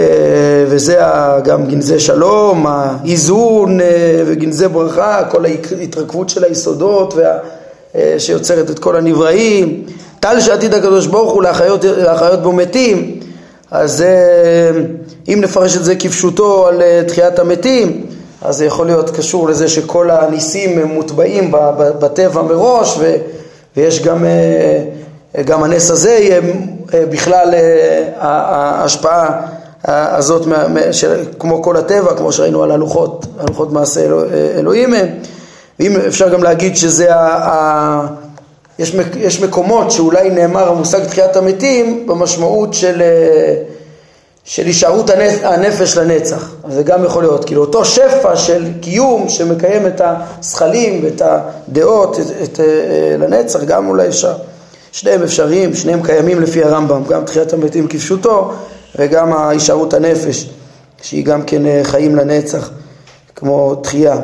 וזה 0.69 0.99
גם 1.45 1.67
גנזי 1.67 2.01
שלום, 2.01 2.67
האיזון 2.67 3.81
אה, 3.81 4.23
וגנזי 4.27 4.69
ברכה, 4.69 5.25
כל 5.31 5.45
ההתרכבות 5.45 6.29
של 6.29 6.45
היסודות 6.45 7.15
וה, 7.15 7.39
אה, 7.95 8.15
שיוצרת 8.19 8.71
את 8.71 8.79
כל 8.79 8.97
הנבראים, 8.97 9.85
טל 10.21 10.41
שעתיד 10.41 10.75
הקדוש 10.75 11.07
ברוך 11.07 11.33
הוא 11.33 11.43
להחיות, 11.43 11.85
להחיות 11.85 12.43
בו 12.43 12.53
מתים, 12.53 13.21
אז 13.71 14.05
אם 15.29 15.39
נפרש 15.41 15.77
את 15.77 15.85
זה 15.85 15.97
כפשוטו 15.97 16.67
על 16.67 16.83
תחיית 17.07 17.39
המתים, 17.39 18.07
אז 18.43 18.57
זה 18.57 18.65
יכול 18.65 18.87
להיות 18.87 19.11
קשור 19.11 19.49
לזה 19.49 19.69
שכל 19.69 20.11
הניסים 20.11 20.79
הם 20.79 20.89
מוטבעים 20.89 21.53
בטבע 21.77 22.43
מראש 22.43 22.97
ו, 22.99 23.15
ויש 23.79 24.03
גם, 24.03 24.25
גם 25.45 25.63
הנס 25.63 25.91
הזה 25.91 26.11
יהיה 26.11 26.41
בכלל 26.93 27.55
ההשפעה 28.19 29.41
הזאת, 29.85 30.47
של, 30.93 31.25
כמו 31.39 31.63
כל 31.63 31.77
הטבע, 31.77 32.15
כמו 32.15 32.33
שראינו 32.33 32.63
על 32.63 32.71
הלוחות, 32.71 33.27
הלוחות 33.39 33.73
מעשה 33.73 34.05
אלוה, 34.05 34.25
אלוהים 34.59 34.95
הם, 34.95 35.07
ואם 35.81 35.97
אפשר 36.07 36.29
גם 36.29 36.43
להגיד 36.43 36.77
שזה, 36.77 37.15
ה, 37.15 37.19
ה, 37.19 38.07
יש, 38.79 38.97
יש 39.17 39.41
מקומות 39.41 39.91
שאולי 39.91 40.31
נאמר 40.31 40.69
המושג 40.69 41.05
תחיית 41.05 41.37
המתים 41.37 42.07
במשמעות 42.07 42.75
של, 42.75 43.03
של 44.49 44.67
הישארות 44.67 45.11
הנפש 45.43 45.97
לנצח, 45.97 46.51
זה 46.69 46.83
גם 46.83 47.05
יכול 47.05 47.23
להיות, 47.23 47.45
כאילו 47.45 47.61
אותו 47.61 47.85
שפע 47.85 48.37
של 48.37 48.67
קיום 48.81 49.29
שמקיים 49.29 49.87
את 49.87 50.01
הזכלים 50.05 51.05
ואת 51.05 51.23
הדעות 51.25 52.21
את, 52.21 52.27
את, 52.43 52.61
לנצח, 53.19 53.63
גם 53.63 53.89
אולי 53.89 54.09
אפשר, 54.09 54.35
שניהם 54.93 55.23
אפשריים, 55.23 55.75
שניהם 55.75 56.03
קיימים 56.03 56.43
לפי 56.43 56.65
הרמב"ם, 56.65 57.05
גם 57.05 57.25
תחיית 57.25 57.53
המתים 57.53 57.89
כפשוטו 57.89 58.53
וגם 58.99 59.49
הישארות 59.49 59.95
הנפש, 59.95 60.51
שהיא 61.03 61.25
גם 61.25 61.43
כן 61.43 61.67
אה, 61.67 61.81
חיים 61.83 62.17
לנצח, 62.17 62.71
כמו 63.37 63.75
תחייה. 63.75 64.17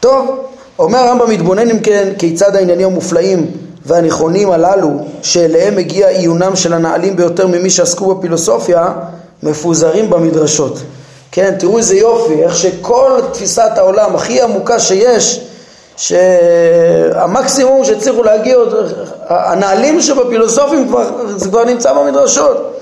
טוב, 0.00 0.46
אומר 0.78 0.98
הרמב"ם 0.98 1.30
מתבונן 1.30 1.70
אם 1.70 1.78
כן 1.78 2.08
כיצד 2.18 2.56
העניינים 2.56 2.86
המופלאים 2.86 3.50
והנכונים 3.86 4.50
הללו 4.50 4.90
שאליהם 5.22 5.76
מגיע 5.76 6.08
עיונם 6.08 6.56
של 6.56 6.72
הנעלים 6.72 7.16
ביותר 7.16 7.46
ממי 7.46 7.70
שעסקו 7.70 8.14
בפילוסופיה 8.14 8.92
מפוזרים 9.42 10.10
במדרשות. 10.10 10.78
כן, 11.32 11.54
תראו 11.58 11.78
איזה 11.78 11.96
יופי, 11.96 12.42
איך 12.42 12.56
שכל 12.56 13.20
תפיסת 13.32 13.70
העולם 13.76 14.14
הכי 14.14 14.40
עמוקה 14.40 14.78
שיש, 14.78 15.40
שהמקסימום 15.96 17.84
שהצליחו 17.84 18.22
להגיע, 18.22 18.56
הנעלים 19.28 20.00
שבפילוסופים 20.00 20.88
כבר, 20.88 21.10
זה 21.36 21.48
כבר 21.48 21.64
נמצא 21.64 21.92
במדרשות. 21.92 22.80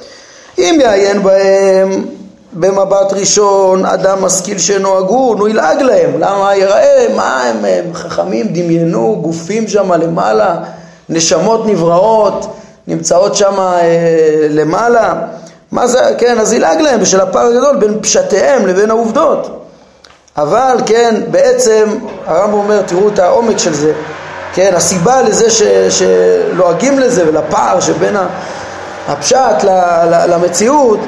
אם 0.58 0.78
יעיין 0.82 1.22
בהם 1.22 2.04
במבט 2.52 3.12
ראשון 3.12 3.86
אדם 3.86 4.24
משכיל 4.24 4.58
שאינו 4.58 4.98
הגון, 4.98 5.38
הוא 5.38 5.48
ילעג 5.48 5.82
להם. 5.82 6.10
למה 6.18 6.56
יראה? 6.56 7.06
מה 7.16 7.42
הם, 7.42 7.64
הם 7.64 7.94
חכמים, 7.94 8.48
דמיינו 8.48 9.18
גופים 9.22 9.68
שם 9.68 9.92
למעלה, 9.92 10.56
נשמות 11.10 11.66
נבראות, 11.66 12.56
נמצאות 12.86 13.34
שם 13.34 13.60
אה, 13.60 14.46
למעלה. 14.50 15.14
מה 15.72 15.86
זה, 15.86 16.00
כן, 16.18 16.38
אז 16.38 16.52
ילעג 16.52 16.80
להם 16.80 17.00
בשל 17.00 17.20
הפער 17.20 17.46
הגדול 17.46 17.76
בין 17.76 17.98
פשטיהם 18.00 18.66
לבין 18.66 18.90
העובדות. 18.90 19.64
אבל 20.36 20.76
כן, 20.86 21.14
בעצם 21.30 21.84
הרמב"ם 22.26 22.54
אומר, 22.54 22.82
תראו 22.82 23.08
את 23.08 23.18
העומק 23.18 23.58
של 23.58 23.74
זה, 23.74 23.92
כן, 24.54 24.72
הסיבה 24.76 25.22
לזה 25.22 25.50
ש, 25.50 25.62
שלועגים 25.88 26.98
לזה 26.98 27.28
ולפער 27.28 27.80
שבין. 27.80 28.16
הפשט 29.08 29.64
למציאות 30.28 31.00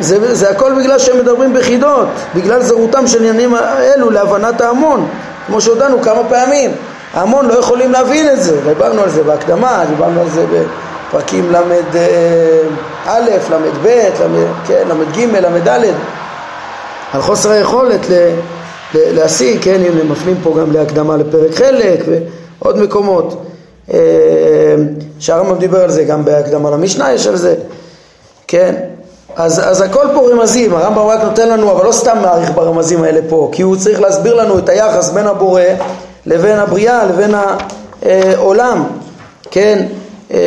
זה, 0.00 0.34
זה 0.34 0.50
הכל 0.50 0.72
בגלל 0.78 0.98
שהם 0.98 1.18
מדברים 1.18 1.54
בחידות, 1.54 2.08
בגלל 2.34 2.62
זרותם 2.62 3.06
של 3.06 3.18
עניינים 3.18 3.54
האלו 3.54 4.10
להבנת 4.10 4.60
ההמון, 4.60 5.08
כמו 5.46 5.60
שהודענו 5.60 6.02
כמה 6.02 6.24
פעמים. 6.28 6.70
ההמון 7.16 7.46
לא 7.46 7.54
יכולים 7.54 7.92
להבין 7.92 8.28
את 8.32 8.42
זה, 8.42 8.60
דיברנו 8.68 9.02
על 9.02 9.10
זה 9.10 9.22
בהקדמה, 9.22 9.84
דיברנו 9.90 10.20
על 10.20 10.30
זה 10.30 10.46
בפרקים 10.52 11.52
ל"א, 11.52 13.18
ל"ב, 13.18 13.88
כן, 14.66 14.88
ל"ג, 14.88 15.36
ל"ד, 15.36 15.68
על 17.12 17.22
חוסר 17.22 17.50
היכולת 17.50 18.10
ל, 18.10 18.12
ל, 18.94 19.14
להשיג, 19.14 19.58
כן, 19.62 19.80
הנה 19.86 20.04
מפנים 20.04 20.36
פה 20.42 20.54
גם 20.60 20.72
להקדמה 20.72 21.16
לפרק 21.16 21.54
חלק 21.54 22.00
ועוד 22.60 22.78
מקומות. 22.78 23.42
אה, 23.92 23.98
שהרמב"ם 25.18 25.58
דיבר 25.58 25.84
על 25.84 25.90
זה, 25.90 26.04
גם 26.04 26.24
בהקדמה 26.24 26.70
למשנה 26.70 27.12
יש 27.12 27.26
על 27.26 27.36
זה, 27.36 27.54
כן? 28.48 28.74
אז, 29.36 29.60
אז 29.68 29.80
הכל 29.80 30.06
פה 30.14 30.28
רמזים, 30.32 30.74
הרמב"ם 30.74 31.06
רק 31.06 31.22
נותן 31.22 31.48
לנו, 31.48 31.72
אבל 31.72 31.86
לא 31.86 31.92
סתם 31.92 32.18
מעריך 32.22 32.50
ברמזים 32.54 33.02
האלה 33.02 33.20
פה, 33.28 33.48
כי 33.52 33.62
הוא 33.62 33.76
צריך 33.76 34.00
להסביר 34.00 34.34
לנו 34.34 34.58
את 34.58 34.68
היחס 34.68 35.10
בין 35.10 35.26
הבורא 35.26 35.62
לבין 36.26 36.58
הבריאה, 36.58 37.04
לבין 37.04 37.34
העולם, 38.02 38.84
כן? 39.50 39.86
אה, 40.30 40.38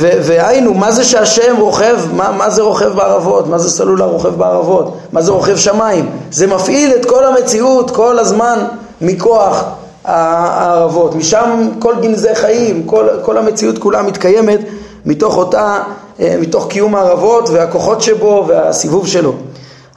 והיינו, 0.00 0.74
מה 0.74 0.92
זה 0.92 1.04
שהשם 1.04 1.56
רוכב, 1.58 1.96
מה, 2.12 2.30
מה 2.30 2.50
זה 2.50 2.62
רוכב 2.62 2.88
בערבות, 2.88 3.46
מה 3.46 3.58
זה 3.58 3.70
סלולה 3.70 4.04
רוכב 4.04 4.34
בערבות, 4.34 4.96
מה 5.12 5.22
זה 5.22 5.32
רוכב 5.32 5.56
שמיים, 5.56 6.10
זה 6.30 6.46
מפעיל 6.46 6.92
את 6.94 7.04
כל 7.04 7.24
המציאות 7.24 7.90
כל 7.90 8.18
הזמן 8.18 8.58
מכוח 9.00 9.64
הערבות, 10.04 11.14
משם 11.14 11.68
כל 11.78 11.94
גנזי 12.02 12.34
חיים, 12.34 12.82
כל, 12.86 13.08
כל 13.22 13.38
המציאות 13.38 13.78
כולה 13.78 14.02
מתקיימת 14.02 14.60
מתוך 15.04 15.36
אותה, 15.36 15.78
אה, 16.20 16.36
מתוך 16.40 16.66
קיום 16.68 16.94
הערבות 16.94 17.50
והכוחות 17.50 18.00
שבו 18.00 18.44
והסיבוב 18.48 19.06
שלו. 19.06 19.32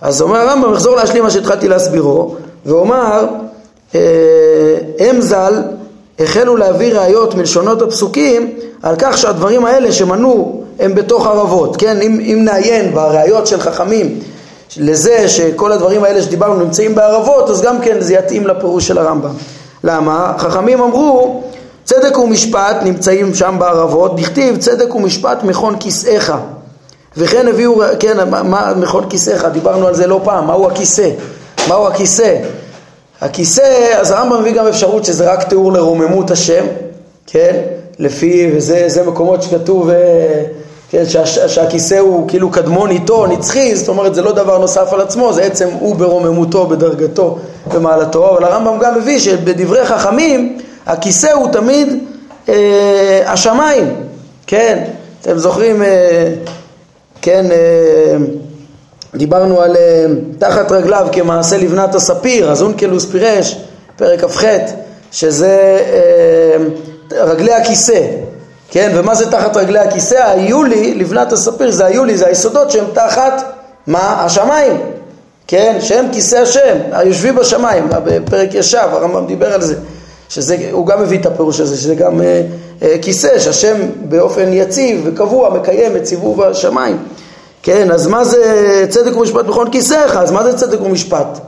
אז 0.02 0.22
אומר 0.22 0.40
הרמב"ם, 0.40 0.74
אחזור 0.74 0.96
להשלים 0.96 1.24
מה 1.24 1.30
שהתחלתי 1.30 1.68
להסבירו, 1.68 2.36
ואומר, 2.66 3.26
הם 5.00 5.22
ז"ל 5.22 5.54
החלו 6.20 6.58
להביא 6.58 6.94
ראיות 6.94 7.36
מלשונות 7.36 7.82
הפסוקים 7.82 8.54
על 8.84 8.96
כך 8.98 9.18
שהדברים 9.18 9.66
האלה 9.66 9.92
שמנו 9.92 10.64
הם 10.80 10.96
בתוך 10.96 11.28
ערבות, 11.28 11.78
כן, 11.78 12.02
אם, 12.02 12.20
אם 12.20 12.42
נעיין 12.44 12.94
בראיות 12.94 13.48
של 13.48 13.62
חכמים 13.62 14.20
לזה 14.78 15.30
שכל 15.30 15.72
הדברים 15.72 16.04
האלה 16.04 16.22
שדיברנו 16.22 16.64
נמצאים 16.64 16.96
בערבות, 16.96 17.50
אז 17.50 17.62
גם 17.62 17.82
כן 17.82 18.02
זה 18.02 18.14
יתאים 18.14 18.48
לפירוש 18.48 18.88
של 18.88 18.98
הרמב"ם. 18.98 19.34
למה? 19.84 20.34
חכמים 20.38 20.82
אמרו 20.82 21.44
צדק 21.84 22.18
ומשפט 22.18 22.76
נמצאים 22.84 23.36
שם 23.36 23.56
בערבות, 23.60 24.20
דכתיב 24.20 24.58
צדק 24.58 24.96
ומשפט 24.96 25.44
מכון 25.44 25.76
כיסאיך 25.80 26.34
וכן 27.18 27.48
הביאו, 27.48 27.82
כן, 28.00 28.30
מה 28.30 28.74
מכון 28.76 29.10
כיסאיך? 29.10 29.46
דיברנו 29.46 29.88
על 29.88 29.96
זה 29.96 30.08
לא 30.08 30.22
פעם, 30.24 30.48
מהו 30.48 30.68
הכיסא? 30.68 31.10
מהו 31.68 31.88
הכיסא? 31.88 32.36
הכיסא, 33.22 33.98
אז 34.00 34.12
הרמב"ם 34.12 34.40
מביא 34.40 34.54
גם 34.54 34.68
אפשרות 34.68 35.06
שזה 35.06 35.32
רק 35.32 35.44
תיאור 35.44 35.74
לרוממות 35.74 36.32
השם, 36.32 36.66
כן? 37.28 37.56
לפי, 38.00 38.52
וזה 38.56 39.04
מקומות 39.08 39.44
שכתוב, 39.44 39.90
אה, 39.90 40.44
כן, 40.90 41.04
שה, 41.06 41.48
שהכיסא 41.48 41.96
הוא 41.96 42.30
כאילו 42.30 42.52
קדמון 42.52 42.90
איתו, 42.90 43.28
נצחי, 43.28 43.76
זאת 43.76 43.88
אומרת 43.88 44.16
זה 44.16 44.22
לא 44.22 44.32
דבר 44.32 44.58
נוסף 44.58 44.94
על 44.94 45.02
עצמו, 45.02 45.34
זה 45.34 45.44
עצם 45.44 45.68
הוא 45.80 45.96
ברוממותו, 45.96 46.68
בדרגתו, 46.68 47.38
במעלתו, 47.74 48.30
אבל 48.30 48.44
הרמב"ם 48.44 48.80
גם 48.80 48.98
מביא 48.98 49.20
שבדברי 49.20 49.86
חכמים 49.86 50.58
הכיסא 50.86 51.32
הוא 51.32 51.52
תמיד 51.52 52.04
אה, 52.50 53.22
השמיים, 53.26 53.96
כן, 54.48 54.84
אתם 55.22 55.38
זוכרים, 55.38 55.84
אה, 55.84 56.34
כן, 57.22 57.46
אה, 57.52 58.18
דיברנו 59.16 59.62
על 59.62 59.76
אה, 59.76 60.06
תחת 60.40 60.72
רגליו 60.72 61.08
כמעשה 61.12 61.58
לבנת 61.58 61.96
הספיר, 61.96 62.52
אז 62.52 62.62
אונקלוס 62.62 63.06
פירש, 63.06 63.58
פרק 63.96 64.22
כ"ח, 64.26 64.44
שזה 65.12 65.80
אה, 67.12 67.26
רגלי 67.26 67.54
הכיסא, 67.54 68.02
כן, 68.72 68.92
ומה 68.96 69.16
זה 69.16 69.32
תחת 69.32 69.58
רגלי 69.58 69.80
הכיסא? 69.80 70.16
היולי, 70.16 70.94
לבנת 70.94 71.34
הספיר, 71.34 71.72
זה 71.72 71.86
היולי, 71.86 72.18
זה 72.18 72.28
היסודות 72.28 72.72
שהם 72.72 72.86
תחת, 72.94 73.44
מה? 73.88 74.24
השמיים, 74.26 74.78
כן, 75.48 75.78
שהם 75.80 76.06
כיסא 76.14 76.36
השם, 76.36 76.78
היושבים 76.92 77.36
בשמיים, 77.36 77.88
בפרק 77.90 78.54
ישב, 78.54 78.88
הרמב"ם 78.92 79.28
דיבר 79.28 79.54
על 79.54 79.62
זה, 79.62 79.76
שזה, 80.30 80.58
הוא 80.72 80.88
גם 80.88 81.02
מביא 81.02 81.20
את 81.20 81.26
הפירוש 81.26 81.60
הזה, 81.60 81.78
שזה 81.78 81.96
גם 81.96 82.22
אה, 82.22 82.42
אה, 82.82 82.96
כיסא, 83.02 83.40
שהשם 83.40 83.76
באופן 84.10 84.54
יציב 84.54 85.02
וקבוע 85.06 85.50
מקיים 85.50 85.96
את 85.96 86.06
סיבוב 86.06 86.42
השמיים, 86.42 86.98
כן, 87.64 87.92
אז 87.92 88.08
מה 88.08 88.24
זה 88.24 88.86
צדק 88.90 89.18
ומשפט 89.18 89.46
בכל 89.46 89.68
כיסאיך, 89.72 90.18
אז 90.18 90.32
מה 90.32 90.44
זה 90.44 90.58
צדק 90.58 90.82
ומשפט? 90.82 91.40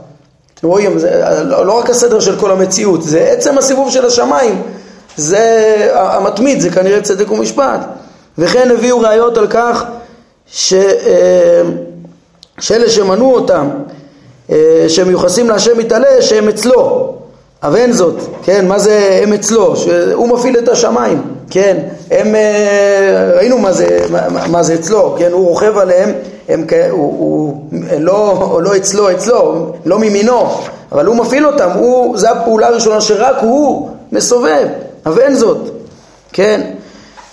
אתם 0.54 0.66
רואים, 0.66 0.98
זה 0.98 1.24
לא, 1.44 1.66
לא 1.66 1.72
רק 1.72 1.90
הסדר 1.90 2.20
של 2.20 2.40
כל 2.40 2.50
המציאות, 2.50 3.02
זה 3.02 3.20
עצם 3.20 3.58
הסיבוב 3.58 3.90
של 3.90 4.06
השמיים, 4.06 4.62
זה 5.16 5.76
המתמיד, 5.94 6.60
זה 6.60 6.70
כנראה 6.70 7.00
צדק 7.00 7.30
ומשפט. 7.30 7.80
וכן 8.38 8.70
הביאו 8.70 9.00
ראיות 9.00 9.36
על 9.36 9.46
כך 9.46 9.84
ש... 10.46 10.72
אה, 10.72 11.62
שאלה 12.60 12.88
שמנעו 12.88 13.34
אותם, 13.34 13.68
אה, 14.50 14.84
שמיוחסים 14.88 15.48
להשם 15.48 15.78
מתעלה, 15.78 16.22
שהם 16.22 16.48
אצלו. 16.48 17.14
אבל 17.62 17.76
אין 17.76 17.92
זאת, 17.92 18.14
כן, 18.42 18.68
מה 18.68 18.78
זה 18.78 19.20
הם 19.22 19.32
אצלו? 19.32 19.76
שהוא 19.76 20.28
מפעיל 20.28 20.58
את 20.58 20.68
השמיים, 20.68 21.22
כן, 21.52 21.76
הם, 22.10 22.34
אה, 22.34 23.30
ראינו 23.36 23.58
מה 23.58 23.72
זה, 23.72 23.98
מה, 24.10 24.46
מה 24.46 24.62
זה 24.62 24.74
אצלו, 24.74 25.16
כן, 25.18 25.32
הוא 25.32 25.48
רוכב 25.48 25.78
עליהם, 25.78 26.12
הם, 26.48 26.66
הוא, 26.90 27.18
הוא 27.18 27.56
לא, 27.98 28.60
לא 28.62 28.76
אצלו, 28.76 29.10
אצלו, 29.10 29.72
לא 29.84 29.98
מימינו, 29.98 30.46
אבל 30.92 31.06
הוא 31.06 31.16
מפעיל 31.16 31.46
אותם, 31.46 31.70
הוא, 31.70 32.18
זו 32.18 32.28
הפעולה 32.28 32.66
הראשונה 32.66 33.00
שרק 33.00 33.36
הוא 33.40 33.88
מסובב, 34.12 34.66
אבל 35.06 35.20
אין 35.20 35.34
זאת, 35.34 35.58
כן, 36.32 36.60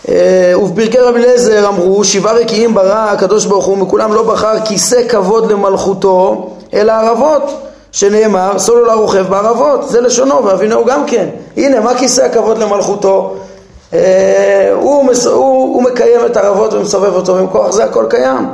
אה, 0.09 0.53
ובפרקי 0.61 0.97
רבי 0.97 1.19
אליעזר 1.19 1.67
אמרו 1.67 2.03
שבעה 2.03 2.33
רקיעים 2.33 2.73
ברא 2.73 3.09
הקדוש 3.11 3.45
ברוך 3.45 3.65
הוא 3.65 3.77
מכולם 3.77 4.13
לא 4.13 4.23
בחר 4.23 4.59
כיסא 4.65 5.07
כבוד 5.07 5.51
למלכותו 5.51 6.49
אלא 6.73 6.91
ערבות 6.91 7.43
שנאמר 7.91 8.59
סולו 8.59 9.01
רוכב 9.01 9.25
בערבות 9.29 9.89
זה 9.89 10.01
לשונו 10.01 10.45
ואבינהו 10.45 10.85
גם 10.85 11.05
כן 11.05 11.27
הנה 11.57 11.79
מה 11.79 11.97
כיסא 11.97 12.21
הכבוד 12.21 12.57
למלכותו 12.57 13.35
הוא, 14.73 15.05
מס, 15.05 15.25
הוא, 15.25 15.75
הוא 15.75 15.83
מקיים 15.83 16.25
את 16.25 16.37
הערבות 16.37 16.73
ומסובב 16.73 17.13
אותו 17.13 17.35
ומכוח 17.35 17.71
זה 17.71 17.83
הכל 17.83 18.05
קיים. 18.09 18.49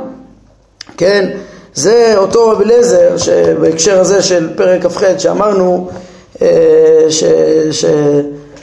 כן? 0.96 1.30
זה 1.74 2.14
אותו 2.16 2.50
רבי 2.50 2.64
אליעזר 2.64 3.16
שבהקשר 3.16 4.00
הזה 4.00 4.22
של 4.22 4.56
פרק 4.56 4.86
כ"ח 4.86 5.02
שאמרנו 5.18 5.88
אה, 6.42 7.06
ש... 7.08 7.24
ש 7.70 7.84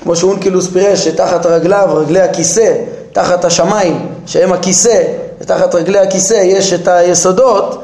כמו 0.04 0.16
שאונקילוס 0.16 0.68
פירש 0.68 1.08
שתחת 1.08 1.46
רגליו, 1.46 1.90
רגלי 1.94 2.22
הכיסא, 2.22 2.74
תחת 3.14 3.46
השמיים, 3.46 4.08
שהם 4.26 4.54
הכיסא, 4.54 5.04
ותחת 5.42 5.76
רגלי 5.76 6.00
הכיסא 6.00 6.34
יש 6.34 6.74
את 6.74 6.88
היסודות, 6.88 7.82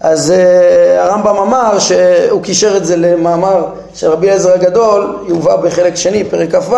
אז 0.00 0.32
uh, 0.32 1.00
הרמב"ם 1.00 1.36
אמר 1.36 1.78
שהוא 1.78 2.42
קישר 2.42 2.76
את 2.76 2.86
זה 2.86 2.96
למאמר 2.96 3.64
של 3.94 4.10
רבי 4.10 4.26
אליעזר 4.26 4.52
הגדול, 4.52 5.16
יובא 5.28 5.56
בחלק 5.56 5.94
שני, 5.94 6.24
פרק 6.24 6.54
כ"ו, 6.54 6.74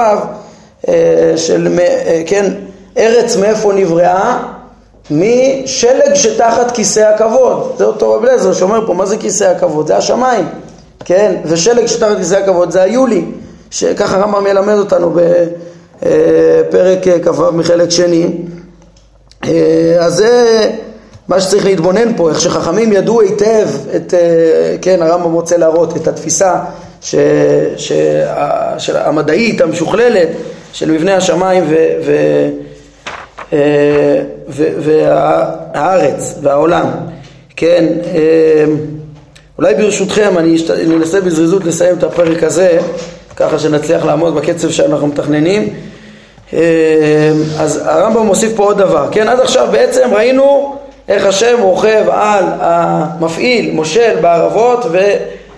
של, 1.36 1.78
uh, 1.78 1.80
כן, 2.26 2.52
ארץ 2.96 3.36
מאיפה 3.36 3.72
נבראה? 3.72 4.42
משלג 5.10 6.14
שתחת 6.14 6.70
כיסא 6.70 7.00
הכבוד. 7.00 7.74
זה 7.78 7.84
אותו 7.84 8.12
רבי 8.12 8.26
אליעזר 8.26 8.52
שאומר 8.52 8.86
פה, 8.86 8.94
מה 8.94 9.06
זה 9.06 9.16
כיסא 9.16 9.44
הכבוד? 9.44 9.86
זה 9.86 9.96
השמיים, 9.96 10.46
כן? 11.04 11.36
ושלג 11.44 11.86
שתחת 11.86 12.16
כיסא 12.16 12.34
הכבוד 12.34 12.70
זה 12.70 12.82
היולי. 12.82 13.24
שככה 13.70 14.16
הרמב"ם 14.16 14.44
מלמד 14.44 14.74
אותנו 14.74 15.16
בפרק 16.00 16.98
כ"ו 17.24 17.52
מחלק 17.52 17.90
שני. 17.90 18.26
אה, 19.44 19.96
אז 20.00 20.14
זה 20.14 20.70
מה 21.28 21.40
שצריך 21.40 21.64
להתבונן 21.64 22.16
פה, 22.16 22.30
איך 22.30 22.40
שחכמים 22.40 22.92
ידעו 22.92 23.20
היטב 23.20 23.68
את, 23.96 24.14
אה, 24.14 24.76
כן, 24.82 25.02
הרמב"ם 25.02 25.32
רוצה 25.32 25.56
להראות 25.56 25.96
את 25.96 26.08
התפיסה 26.08 26.54
ש, 27.00 27.14
ש, 27.76 28.90
המדעית 28.94 29.60
המשוכללת 29.60 30.28
של 30.72 30.90
מבנה 30.90 31.16
השמיים 31.16 31.64
ו, 31.68 31.74
ו, 32.04 32.12
אה, 33.52 33.58
ו, 34.48 34.64
והארץ 34.78 36.38
והעולם, 36.42 36.86
כן, 37.56 37.86
אולי 39.58 39.74
ברשותכם 39.74 40.38
אני 40.38 40.56
אנסה 40.96 41.20
בזריזות 41.20 41.64
לסיים 41.64 41.98
את 41.98 42.02
הפרק 42.02 42.42
הזה 42.42 42.78
ככה 43.36 43.58
שנצליח 43.58 44.04
לעמוד 44.04 44.34
בקצב 44.34 44.70
שאנחנו 44.70 45.06
מתכננים. 45.06 45.68
אה, 46.52 47.32
אז 47.58 47.80
הרמב"ם 47.84 48.26
מוסיף 48.26 48.52
פה 48.56 48.64
עוד 48.64 48.78
דבר, 48.78 49.08
כן? 49.12 49.28
עד 49.28 49.40
עכשיו 49.40 49.68
בעצם 49.72 50.08
ראינו 50.12 50.76
איך 51.08 51.26
השם 51.26 51.56
רוכב 51.60 52.04
על 52.10 52.44
המפעיל, 52.60 53.70
מושל 53.72 54.14
בערבות 54.20 54.86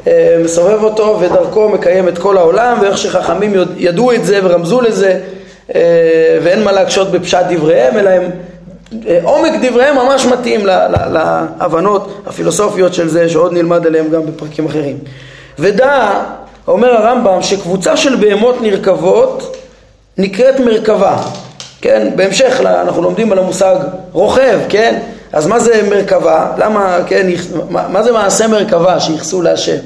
ומסובב 0.07 0.83
אותו 0.83 1.19
ודרכו 1.21 1.69
מקיים 1.69 2.09
את 2.09 2.19
כל 2.19 2.37
העולם 2.37 2.79
ואיך 2.81 2.99
שחכמים 2.99 3.55
ידעו 3.77 4.13
את 4.13 4.25
זה 4.25 4.41
ורמזו 4.43 4.81
לזה 4.81 5.21
אה, 5.75 6.39
ואין 6.43 6.65
מה 6.65 6.73
להקשות 6.73 7.11
בפשט 7.11 7.45
דבריהם 7.51 7.99
אלא 7.99 8.11
הם 8.11 8.23
אה, 9.07 9.19
עומק 9.23 9.53
דבריהם 9.63 9.97
ממש 9.97 10.27
מתאים 10.27 10.67
להבנות 11.13 12.23
הפילוסופיות 12.27 12.95
של 12.95 13.09
זה 13.09 13.29
שעוד 13.29 13.53
נלמד 13.53 13.87
עליהם 13.87 14.11
גם 14.11 14.27
בפרקים 14.27 14.67
אחרים. 14.67 14.99
ודע 15.59 16.11
אומר 16.69 16.97
הרמב"ם 16.97 17.43
שקבוצה 17.43 17.97
של 17.97 18.17
בהמות 18.17 18.63
נרכבות 18.63 19.57
נקראת 20.19 20.61
מרכבה, 20.61 21.17
כן? 21.81 22.09
בהמשך 22.17 22.61
אנחנו 22.65 23.03
לומדים 23.03 23.33
על 23.33 23.39
המושג 23.39 23.77
רוכב, 24.13 24.59
כן? 24.69 24.99
אז 25.33 25.47
מה 25.47 25.59
זה 25.59 25.83
מרכבה? 25.91 26.53
למה, 26.59 26.99
כן, 27.07 27.27
מה, 27.71 27.89
מה 27.89 28.03
זה 28.03 28.13
מעשה 28.13 28.49
מרכבה 28.49 29.01
שיחסו 29.01 29.43
להשם? 29.43 29.77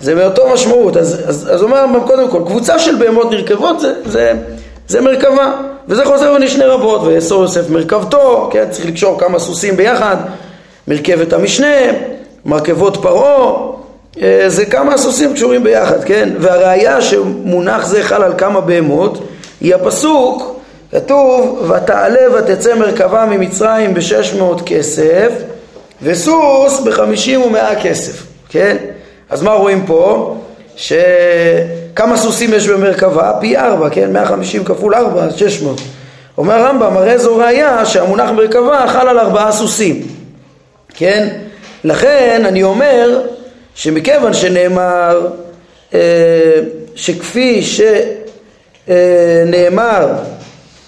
זה 0.00 0.14
מאותו 0.14 0.48
משמעות, 0.54 0.96
אז, 0.96 1.22
אז, 1.26 1.48
אז 1.52 1.62
אומר 1.62 1.76
הרמב"ם 1.76 2.06
קודם 2.06 2.28
כל, 2.28 2.42
קבוצה 2.46 2.78
של 2.78 2.94
בהמות 2.94 3.30
נרכבות 3.30 3.80
זה, 3.80 3.92
זה, 4.04 4.32
זה 4.88 5.00
מרכבה, 5.00 5.52
וזה 5.88 6.04
חוזר 6.04 6.34
בנשנה 6.34 6.66
רבות, 6.66 7.00
ויאסור 7.02 7.42
יוסף 7.42 7.70
מרכבתו, 7.70 8.48
כן, 8.52 8.64
צריך 8.70 8.86
לקשור 8.86 9.18
כמה 9.18 9.38
סוסים 9.38 9.76
ביחד, 9.76 10.16
מרכבת 10.88 11.32
המשנה, 11.32 11.76
מרכבות 12.44 12.96
פרעה, 12.96 13.70
אה, 14.22 14.44
זה 14.46 14.66
כמה 14.66 14.96
סוסים 14.96 15.34
קשורים 15.34 15.64
ביחד, 15.64 16.04
כן? 16.04 16.28
והראיה 16.38 17.02
שמונח 17.02 17.86
זה 17.86 18.02
חל 18.02 18.22
על 18.22 18.32
כמה 18.38 18.60
בהמות 18.60 19.18
היא 19.60 19.74
הפסוק, 19.74 20.60
כתוב 20.92 21.70
ותעלה 21.70 22.38
ותצא 22.38 22.74
מרכבה 22.74 23.26
ממצרים 23.26 23.94
בשש 23.94 24.34
מאות 24.34 24.62
כסף 24.66 25.32
וסוס 26.02 26.80
בחמישים 26.80 27.42
ומאה 27.42 27.82
כסף, 27.82 28.22
כן? 28.48 28.76
אז 29.30 29.42
מה 29.42 29.52
רואים 29.52 29.86
פה? 29.86 30.36
שכמה 30.76 32.16
סוסים 32.16 32.54
יש 32.54 32.68
במרכבה? 32.68 33.32
פי 33.40 33.56
ארבע, 33.56 33.90
כן? 33.90 34.12
מאה 34.12 34.26
חמישים 34.26 34.64
כפול 34.64 34.94
ארבע, 34.94 35.30
שש 35.36 35.62
מאות. 35.62 35.80
אומר 36.38 36.54
הרמב"ם, 36.54 36.96
הרי 36.96 37.18
זו 37.18 37.36
ראיה 37.36 37.86
שהמונח 37.86 38.30
מרכבה 38.30 38.84
חל 38.88 39.08
על 39.08 39.18
ארבעה 39.18 39.52
סוסים, 39.52 40.02
כן? 40.94 41.28
לכן 41.84 42.42
אני 42.44 42.62
אומר 42.62 43.20
שמכיוון 43.74 44.34
שנאמר 44.34 45.28
אה, 45.94 46.00
שכפי 46.94 47.62
שנאמר 48.86 50.08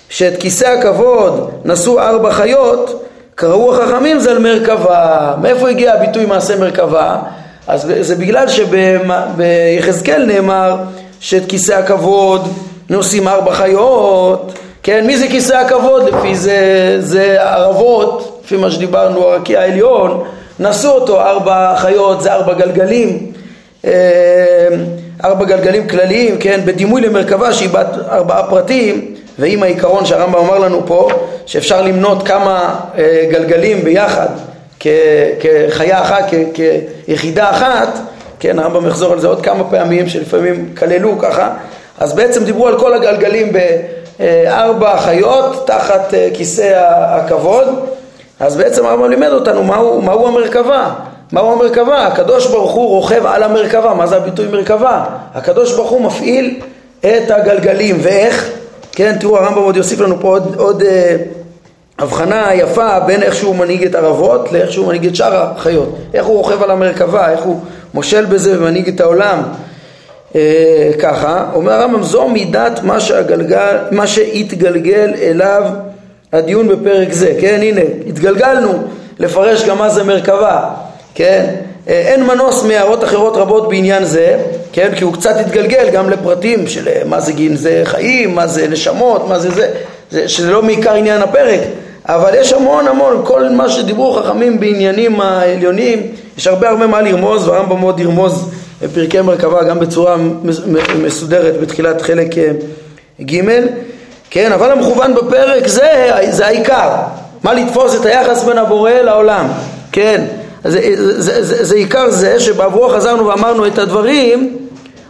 שאת 0.09 0.41
כיסא 0.41 0.65
הכבוד 0.65 1.51
נשאו 1.65 2.01
ארבע 2.01 2.33
חיות, 2.33 3.05
קראו 3.35 3.75
החכמים 3.75 4.19
זה 4.19 4.31
על 4.31 4.39
מרכבה. 4.39 5.35
מאיפה 5.43 5.69
הגיע 5.69 5.93
הביטוי 5.93 6.27
מעשה 6.27 6.57
מרכבה? 6.57 7.19
אז 7.67 7.93
זה 8.01 8.17
בגלל 8.17 8.49
שביחזקאל 8.49 10.25
נאמר 10.25 10.77
שאת 11.21 11.43
כיסא 11.49 11.73
הכבוד 11.73 12.49
נושאים 12.91 13.29
ארבע 13.29 13.53
חיות, 13.55 14.53
כן, 14.83 15.07
מי 15.07 15.17
זה 15.17 15.29
כיסא 15.29 15.55
הכבוד? 15.55 16.09
לפי 16.09 16.37
זה, 16.37 16.97
זה 16.99 17.43
ערבות, 17.43 18.43
לפי 18.45 18.57
מה 18.57 18.71
שדיברנו, 18.71 19.29
הרקיע 19.29 19.61
העליון, 19.61 20.25
נשאו 20.61 20.91
אותו 20.91 21.21
ארבע 21.21 21.75
חיות, 21.77 22.23
זה 22.23 22.33
ארבע 22.33 22.55
גלגלים, 22.55 23.33
אה, 23.85 23.91
ארבע 25.25 25.45
גלגלים 25.45 25.89
כלליים, 25.89 26.39
כן, 26.39 26.61
בדימוי 26.65 27.01
למרכבה 27.01 27.53
שהיא 27.53 27.69
בת 27.69 27.89
ארבעה 28.11 28.51
פרטים, 28.51 29.15
ועם 29.39 29.63
העיקרון 29.63 30.07
שהרמב"ם 30.07 30.39
אמר 30.39 30.59
לנו 30.59 30.87
פה, 30.87 31.09
שאפשר 31.47 31.83
למנות 31.83 32.29
כמה 32.29 32.81
אה, 32.99 33.27
גלגלים 33.31 33.85
ביחד 33.85 34.29
כחיה 35.41 36.03
אחת, 36.03 36.25
כיחידה 36.55 37.51
אחת, 37.51 37.89
כן, 38.41 38.59
הרמב"ם 38.59 38.87
יחזור 38.87 39.13
על 39.13 39.21
זה 39.21 39.27
עוד 39.27 39.43
כמה 39.43 39.65
פעמים 39.65 40.09
שלפעמים 40.09 40.75
כללו 40.79 41.19
ככה, 41.19 41.51
אז 41.99 42.13
בעצם 42.13 42.45
דיברו 42.45 42.69
על 42.69 42.79
כל 42.79 42.95
הגלגלים 42.95 43.53
בארבע 44.19 44.97
חיות 44.99 45.67
תחת 45.67 46.15
אה, 46.15 46.29
כיסא 46.35 46.83
הכבוד 46.87 47.67
אז 48.41 48.57
בעצם 48.57 48.87
הרמב"ם 48.87 49.11
לימד 49.11 49.29
אותנו 49.33 49.65
מהו, 49.65 50.03
מהו 50.03 50.27
המרכבה. 50.27 50.91
מהו 51.33 51.53
המרכבה? 51.53 52.07
הקדוש 52.07 52.47
ברוך 52.47 52.73
הוא 52.73 52.89
רוכב 52.89 53.27
על 53.27 53.43
המרכבה. 53.43 53.95
מה 53.95 54.07
זה 54.07 54.17
הביטוי 54.17 54.47
מרכבה? 54.47 55.05
הקדוש 55.35 55.75
ברוך 55.75 55.91
הוא 55.91 56.03
מפעיל 56.03 56.61
את 57.01 57.31
הגלגלים. 57.31 57.99
ואיך? 58.03 58.51
כן, 58.93 59.17
תראו, 59.21 59.37
הרמב"ם 59.39 59.63
עוד 59.63 59.77
יוסיף 59.77 60.01
לנו 60.01 60.21
פה 60.21 60.29
עוד, 60.29 60.55
עוד 60.59 60.83
אה, 60.83 61.17
הבחנה 61.99 62.55
יפה 62.55 63.01
בין 63.01 63.23
איך 63.23 63.35
שהוא 63.35 63.57
מנהיג 63.57 63.85
את 63.85 63.95
ערבות 63.95 64.53
לאיך 64.53 64.73
שהוא 64.73 64.87
מנהיג 64.87 65.07
את 65.07 65.17
שאר 65.17 65.35
החיות. 65.35 65.97
איך 66.15 66.27
הוא 66.27 66.37
רוכב 66.37 66.63
על 66.63 66.71
המרכבה, 66.71 67.31
איך 67.31 67.41
הוא 67.41 67.61
מושל 67.95 68.25
בזה 68.25 68.59
ומנהיג 68.59 68.89
את 68.89 69.01
העולם. 69.01 69.43
אה, 70.35 70.91
ככה, 70.99 71.47
אומר 71.55 71.73
הרמב"ם, 71.73 72.03
זו 72.03 72.29
מידת 72.29 72.81
מה, 72.83 73.01
שהגלגל, 73.01 73.77
מה 73.91 74.07
שהתגלגל 74.07 75.13
אליו 75.23 75.63
הדיון 76.33 76.69
בפרק 76.69 77.13
זה, 77.13 77.35
כן, 77.41 77.59
הנה, 77.63 77.81
התגלגלנו 78.07 78.73
לפרש 79.19 79.65
גם 79.65 79.79
מה 79.79 79.89
זה 79.89 80.03
מרכבה, 80.03 80.69
כן, 81.15 81.55
אה, 81.89 81.93
אין 81.93 82.27
מנוס 82.27 82.65
מהערות 82.65 83.05
אחרות 83.05 83.37
רבות 83.37 83.69
בעניין 83.69 84.05
זה, 84.05 84.39
כן, 84.73 84.93
כי 84.97 85.05
הוא 85.05 85.13
קצת 85.13 85.37
התגלגל 85.37 85.91
גם 85.93 86.11
לפרטים 86.11 86.67
של 86.67 86.89
אה, 86.89 87.03
מה 87.07 87.21
זה 87.21 87.33
גנזי 87.33 87.85
חיים, 87.85 88.35
מה 88.35 88.47
זה 88.47 88.69
נשמות, 88.69 89.29
מה 89.29 89.39
זה 89.39 89.51
זה, 89.51 89.71
זה 90.13 90.29
שזה 90.29 90.51
לא 90.51 90.63
מעיקר 90.63 90.95
עניין 90.95 91.23
הפרק, 91.23 91.61
אבל 92.07 92.31
יש 92.35 92.53
המון 92.53 92.89
המון, 92.89 93.23
כל 93.25 93.49
מה 93.49 93.69
שדיברו 93.69 94.13
חכמים 94.13 94.61
בעניינים 94.61 95.21
העליונים, 95.21 96.03
יש 96.39 96.47
הרבה 96.47 96.69
הרבה 96.69 96.87
מה 96.87 97.01
לרמוז, 97.01 97.49
והרמב"ם 97.49 97.81
מאוד 97.81 98.01
ירמוז 98.01 98.51
בפרקי 98.83 99.21
מרכבה 99.21 99.65
גם 99.65 99.81
בצורה 99.81 100.17
מסודרת 101.03 101.61
בתחילת 101.61 102.03
חלק 102.03 102.39
אה, 102.39 102.51
ג' 103.21 103.41
כן, 104.31 104.53
אבל 104.53 104.71
המכוון 104.71 105.15
בפרק 105.15 105.67
זה, 105.67 106.11
זה 106.31 106.47
העיקר. 106.47 106.91
מה 107.43 107.55
לתפוס 107.55 108.01
את 108.01 108.07
היחס 108.07 108.45
בין 108.45 108.59
הבורא 108.59 108.91
לעולם, 108.91 109.47
כן? 109.93 110.25
זה, 110.65 110.81
זה, 110.95 111.23
זה, 111.23 111.43
זה, 111.43 111.65
זה 111.65 111.75
עיקר 111.75 112.11
זה 112.11 112.41
שבעבורו 112.41 112.89
חזרנו 112.89 113.27
ואמרנו 113.27 113.67
את 113.67 113.79
הדברים 113.79 114.57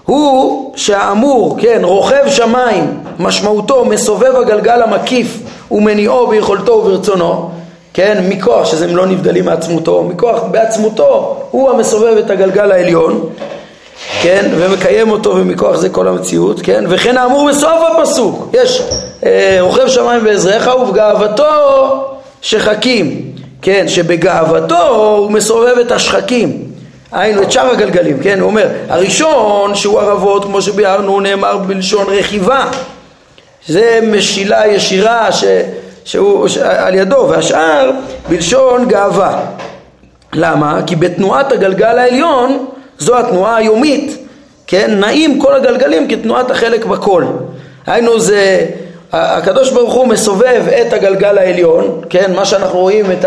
הוא 0.07 0.73
שהאמור, 0.77 1.57
כן, 1.61 1.81
רוכב 1.85 2.29
שמיים, 2.29 3.01
משמעותו 3.19 3.85
מסובב 3.85 4.37
הגלגל 4.37 4.83
המקיף 4.83 5.39
ומניעו 5.71 6.27
ביכולתו 6.27 6.73
וברצונו, 6.73 7.51
כן, 7.95 8.25
מכוח 8.29 8.67
שזה 8.67 8.85
הם 8.85 8.97
לא 8.97 9.07
נבדלים 9.07 9.45
מעצמותו, 9.45 10.03
מכוח 10.03 10.43
בעצמותו 10.51 11.37
הוא 11.51 11.71
המסובב 11.71 12.17
את 12.17 12.31
הגלגל 12.31 12.73
העליון, 12.73 13.29
כן, 14.23 14.51
ומקיים 14.57 15.11
אותו 15.11 15.31
ומכוח 15.37 15.77
זה 15.77 15.89
כל 15.89 16.09
המציאות, 16.09 16.61
כן, 16.63 16.85
וכן 16.89 17.17
האמור 17.19 17.49
בסוף 17.49 17.83
הפסוק, 17.91 18.49
יש 18.53 18.83
אה, 19.25 19.59
רוכב 19.61 19.89
שמיים 19.89 20.25
בעזריך 20.25 20.71
ובגאוותו 20.81 21.45
שחקים, 22.41 23.33
כן, 23.63 23.89
שבגאוותו 23.89 24.89
הוא 24.89 25.31
מסובב 25.31 25.79
את 25.81 25.93
השחקים, 25.93 26.72
היינו 27.13 27.43
את 27.43 27.53
שאר 27.53 27.71
הגלגלים, 27.71 28.19
כן, 28.23 28.41
הוא 28.41 28.47
אומר, 28.47 28.69
הראשון 28.89 29.75
שהוא 29.75 30.01
ערבות, 30.01 30.45
כמו 30.45 30.63
שביארנו, 30.63 31.21
נאמר 31.21 31.57
בלשון 31.57 32.07
רכיבה, 32.09 32.71
זה 33.67 34.01
משילה 34.03 34.67
ישירה 34.67 35.33
ש, 35.33 35.45
שהוא 36.05 36.49
ש, 36.49 36.59
על 36.59 36.95
ידו, 36.95 37.27
והשאר 37.29 37.91
בלשון 38.29 38.89
גאווה. 38.89 39.41
למה? 40.33 40.81
כי 40.87 40.97
בתנועת 40.97 41.53
הגלגל 41.53 41.99
העליון, 41.99 42.67
זו 42.99 43.19
התנועה 43.19 43.57
היומית, 43.57 44.27
כן, 44.67 44.91
נעים 45.01 45.41
כל 45.41 45.55
הגלגלים 45.55 46.09
כתנועת 46.09 46.51
החלק 46.51 46.85
בכל. 46.85 47.25
היינו 47.87 48.21
זה 48.21 48.67
הקדוש 49.13 49.71
ברוך 49.71 49.95
הוא 49.95 50.07
מסובב 50.07 50.63
את 50.81 50.93
הגלגל 50.93 51.39
העליון, 51.39 52.01
כן, 52.11 52.33
מה 52.35 52.45
שאנחנו 52.45 52.79
רואים 52.79 53.13
את 53.13 53.25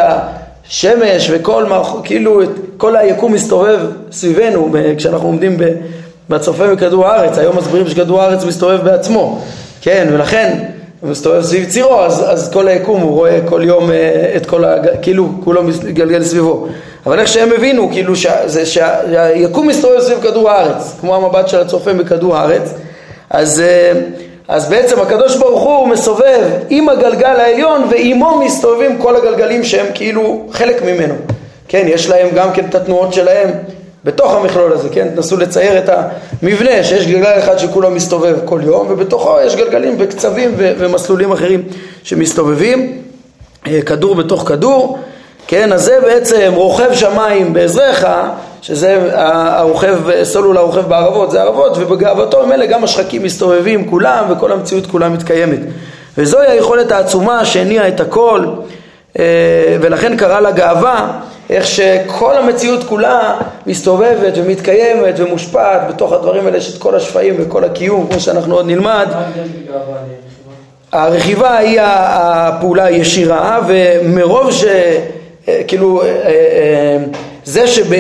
השמש 0.69 1.29
וכל, 1.31 1.65
כאילו 2.03 2.43
את 2.43 2.49
כל 2.77 2.95
היקום 2.95 3.33
מסתובב 3.33 3.79
סביבנו 4.11 4.73
כשאנחנו 4.97 5.27
עומדים 5.27 5.57
בצופה 6.29 6.67
בכדור 6.67 7.07
הארץ, 7.07 7.37
היום 7.37 7.57
מסבירים 7.57 7.87
שכדור 7.87 8.21
הארץ 8.21 8.45
מסתובב 8.45 8.83
בעצמו, 8.83 9.41
כן, 9.81 10.07
ולכן 10.11 10.59
הוא 11.01 11.09
מסתובב 11.09 11.41
סביב 11.41 11.69
צירו, 11.69 11.99
אז, 11.99 12.23
אז 12.27 12.51
כל 12.53 12.67
היקום 12.67 13.01
הוא 13.01 13.11
רואה 13.11 13.39
כל 13.45 13.61
יום 13.63 13.91
אה, 13.91 14.33
את 14.35 14.45
כל, 14.45 14.65
הג... 14.65 14.87
כאילו 15.01 15.29
כולו 15.43 15.63
מתגלגל 15.63 16.23
סביבו, 16.23 16.67
אבל 17.05 17.19
איך 17.19 17.27
שהם 17.27 17.49
הבינו, 17.55 17.89
כאילו 17.91 18.15
שזה, 18.15 18.65
שהיקום 18.65 19.67
מסתובב 19.67 19.99
סביב 19.99 20.19
כדור 20.21 20.49
הארץ, 20.49 20.95
כמו 21.01 21.15
המבט 21.15 21.47
של 21.47 21.59
הצופה 21.59 21.93
בכדור 21.93 22.37
הארץ, 22.37 22.73
אז 23.29 23.59
אה, 23.59 23.91
אז 24.47 24.69
בעצם 24.69 24.99
הקדוש 24.99 25.35
ברוך 25.35 25.63
הוא 25.63 25.87
מסובב 25.87 26.43
עם 26.69 26.89
הגלגל 26.89 27.39
העליון 27.39 27.87
ועימו 27.89 28.41
מסתובבים 28.45 28.97
כל 28.97 29.15
הגלגלים 29.15 29.63
שהם 29.63 29.85
כאילו 29.93 30.47
חלק 30.51 30.81
ממנו. 30.81 31.13
כן, 31.67 31.85
יש 31.87 32.09
להם 32.09 32.27
גם 32.35 32.53
כן 32.53 32.65
את 32.65 32.75
התנועות 32.75 33.13
שלהם 33.13 33.49
בתוך 34.03 34.33
המכלול 34.33 34.73
הזה, 34.73 34.89
כן? 34.89 35.07
תנסו 35.15 35.37
לצייר 35.37 35.77
את 35.77 35.89
המבנה 35.89 36.83
שיש 36.83 37.07
גלגל 37.07 37.39
אחד 37.39 37.57
שכולו 37.57 37.91
מסתובב 37.91 38.37
כל 38.45 38.59
יום 38.63 38.87
ובתוכו 38.89 39.37
יש 39.45 39.55
גלגלים 39.55 39.95
וקצבים 39.99 40.53
ומסלולים 40.57 41.31
אחרים 41.31 41.63
שמסתובבים, 42.03 43.01
אה, 43.67 43.81
כדור 43.81 44.15
בתוך 44.15 44.47
כדור, 44.47 44.99
כן? 45.47 45.73
אז 45.73 45.83
זה 45.83 45.99
בעצם 46.01 46.51
רוכב 46.55 46.93
שמיים 46.93 47.53
בעזריך 47.53 48.07
שזה 48.65 49.11
הרוכב, 49.13 50.23
סולול 50.23 50.57
הרוכב 50.57 50.89
בערבות, 50.89 51.31
זה 51.31 51.41
ערבות, 51.41 51.77
ובגאוותו 51.77 52.51
אלה 52.51 52.65
גם 52.65 52.83
השחקים 52.83 53.23
מסתובבים 53.23 53.89
כולם 53.89 54.25
וכל 54.29 54.51
המציאות 54.51 54.85
כולה 54.85 55.09
מתקיימת. 55.09 55.59
וזוהי 56.17 56.51
היכולת 56.51 56.91
העצומה 56.91 57.45
שהניעה 57.45 57.87
את 57.87 57.99
הכל, 57.99 58.45
אה, 59.19 59.77
ולכן 59.81 60.17
קרא 60.17 60.39
לה 60.39 60.51
גאווה, 60.51 61.19
איך 61.49 61.67
שכל 61.67 62.37
המציאות 62.37 62.83
כולה 62.83 63.39
מסתובבת 63.67 64.33
ומתקיימת 64.35 65.13
ומושפעת 65.17 65.81
בתוך 65.89 66.13
הדברים 66.13 66.45
האלה 66.45 66.61
של 66.61 66.79
כל 66.79 66.95
השפעים 66.95 67.35
וכל 67.39 67.63
הקיום, 67.63 68.07
כמו 68.07 68.19
שאנחנו 68.19 68.55
עוד 68.55 68.67
נלמד. 68.67 69.07
הרכיבה 70.91 71.57
היא 71.57 71.79
הפעולה 71.81 72.85
הישירה, 72.85 73.59
ומרוב 73.67 74.51
ש... 74.51 74.63
אה, 75.47 75.61
כאילו, 75.67 76.01
אה, 76.03 76.97
זה 77.43 77.67
שב... 77.67 77.93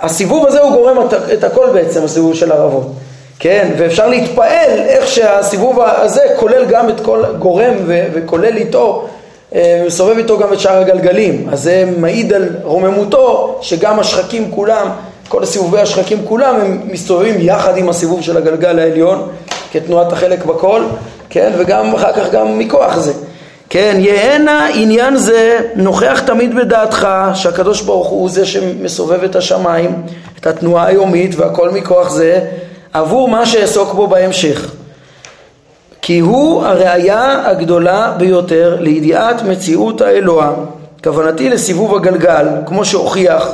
הסיבוב 0.00 0.46
הזה 0.46 0.60
הוא 0.60 0.72
גורם 0.72 0.96
את 1.32 1.44
הכל 1.44 1.66
בעצם, 1.72 2.04
הסיבוב 2.04 2.34
של 2.34 2.52
הרבות, 2.52 2.92
כן? 3.38 3.70
ואפשר 3.78 4.08
להתפעל 4.08 4.80
איך 4.86 5.08
שהסיבוב 5.08 5.80
הזה 5.80 6.22
כולל 6.36 6.64
גם 6.64 6.88
את 6.88 7.00
כל 7.00 7.24
גורם 7.38 7.74
וכולל 7.86 8.56
איתו, 8.56 9.08
אה, 9.54 9.82
מסובב 9.86 10.16
איתו 10.16 10.38
גם 10.38 10.52
את 10.52 10.60
שאר 10.60 10.80
הגלגלים. 10.80 11.48
אז 11.52 11.62
זה 11.62 11.84
מעיד 11.98 12.32
על 12.32 12.48
רוממותו 12.62 13.58
שגם 13.60 13.98
השחקים 13.98 14.50
כולם, 14.50 14.88
כל 15.28 15.44
סיבובי 15.44 15.80
השחקים 15.80 16.18
כולם 16.24 16.60
הם 16.60 16.80
מסתובבים 16.92 17.34
יחד 17.38 17.76
עם 17.76 17.88
הסיבוב 17.88 18.22
של 18.22 18.36
הגלגל 18.36 18.78
העליון 18.78 19.28
כתנועת 19.72 20.12
החלק 20.12 20.44
בכל, 20.44 20.82
כן? 21.30 21.52
וגם 21.58 21.94
אחר 21.94 22.12
כך 22.12 22.30
גם 22.30 22.58
מכוח 22.58 22.98
זה. 22.98 23.12
כן, 23.70 23.96
יהנה 24.00 24.68
עניין 24.74 25.16
זה 25.16 25.58
נוכח 25.74 26.20
תמיד 26.26 26.54
בדעתך 26.54 27.08
שהקדוש 27.34 27.82
ברוך 27.82 28.08
הוא 28.08 28.30
זה 28.30 28.46
שמסובב 28.46 29.24
את 29.24 29.36
השמיים, 29.36 30.02
את 30.40 30.46
התנועה 30.46 30.86
היומית 30.86 31.34
והכל 31.36 31.70
מכוח 31.70 32.10
זה, 32.10 32.40
עבור 32.92 33.28
מה 33.28 33.46
שאעסוק 33.46 33.94
בו 33.94 34.06
בהמשך. 34.06 34.70
כי 36.02 36.18
הוא 36.18 36.64
הראייה 36.64 37.42
הגדולה 37.44 38.14
ביותר 38.18 38.76
לידיעת 38.80 39.42
מציאות 39.42 40.00
האלוה, 40.00 40.52
כוונתי 41.04 41.50
לסיבוב 41.50 41.94
הגלגל, 41.94 42.46
כמו 42.66 42.84
שהוכיח, 42.84 43.50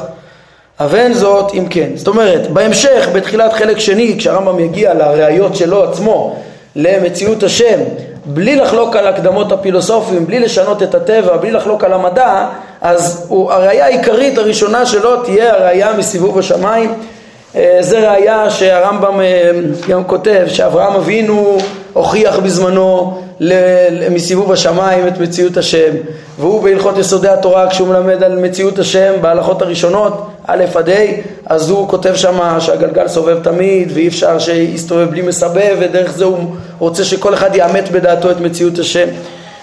אבן 0.81 1.13
זאת 1.13 1.55
אם 1.55 1.67
כן. 1.71 1.91
זאת 1.95 2.09
אומרת, 2.09 2.51
בהמשך, 2.51 3.09
בתחילת 3.15 3.53
חלק 3.53 3.79
שני, 3.79 4.15
כשהרמב"ם 4.19 4.61
יגיע 4.61 4.95
לראיות 4.95 5.57
שלו 5.57 5.85
עצמו, 5.85 6.37
למציאות 6.77 7.43
השם, 7.43 7.79
בלי 8.27 8.57
לחלוק 8.57 8.97
על 8.97 9.07
הקדמות 9.07 9.53
הפילוסופיים, 9.53 10.27
בלי 10.27 10.41
לשנות 10.41 10.83
את 10.83 10.95
הטבע, 10.95 11.37
בלי 11.37 11.51
לחלוק 11.51 11.85
על 11.85 11.93
המדע, 11.93 12.47
אז 12.81 13.27
הוא, 13.29 13.53
הראייה 13.53 13.85
העיקרית 13.85 14.39
הראשונה 14.39 14.87
שלו 14.87 15.23
תהיה 15.23 15.55
הראייה 15.55 15.93
מסיבוב 15.93 16.39
השמיים. 16.39 16.95
אה, 17.57 17.79
זה 17.81 18.11
ראייה 18.11 18.51
שהרמב"ם 18.51 19.21
אה, 19.21 19.51
גם 19.89 20.05
כותב 20.05 20.45
שאברהם 20.49 20.93
אבינו 20.95 21.59
הוכיח 21.93 22.39
בזמנו 22.39 23.21
מסיבוב 24.11 24.53
השמיים 24.53 25.09
את 25.09 25.19
מציאות 25.19 25.57
השם 25.57 25.93
והוא 26.39 26.63
בהלכות 26.63 26.99
יסודי 26.99 27.29
התורה 27.29 27.71
כשהוא 27.71 27.89
מלמד 27.89 28.23
על 28.23 28.39
מציאות 28.39 28.79
השם 28.79 29.13
בהלכות 29.21 29.63
הראשונות 29.63 30.27
א' 30.47 30.65
עד 30.75 30.89
ה' 30.89 30.93
אז 31.47 31.71
הוא 31.71 31.89
כותב 31.89 32.15
שם 32.15 32.61
שהגלגל 32.61 33.09
סובב 33.09 33.43
תמיד 33.43 33.93
ואי 33.95 34.09
אפשר 34.09 34.39
שיסתובב 34.39 35.11
בלי 35.11 35.23
מסבב 35.23 35.77
ודרך 35.81 36.13
זה 36.13 36.25
הוא 36.25 36.39
רוצה 36.79 37.05
שכל 37.05 37.35
אחד 37.35 37.55
יאמת 37.55 37.91
בדעתו 37.91 38.31
את 38.31 38.41
מציאות 38.41 38.79
השם. 38.79 39.09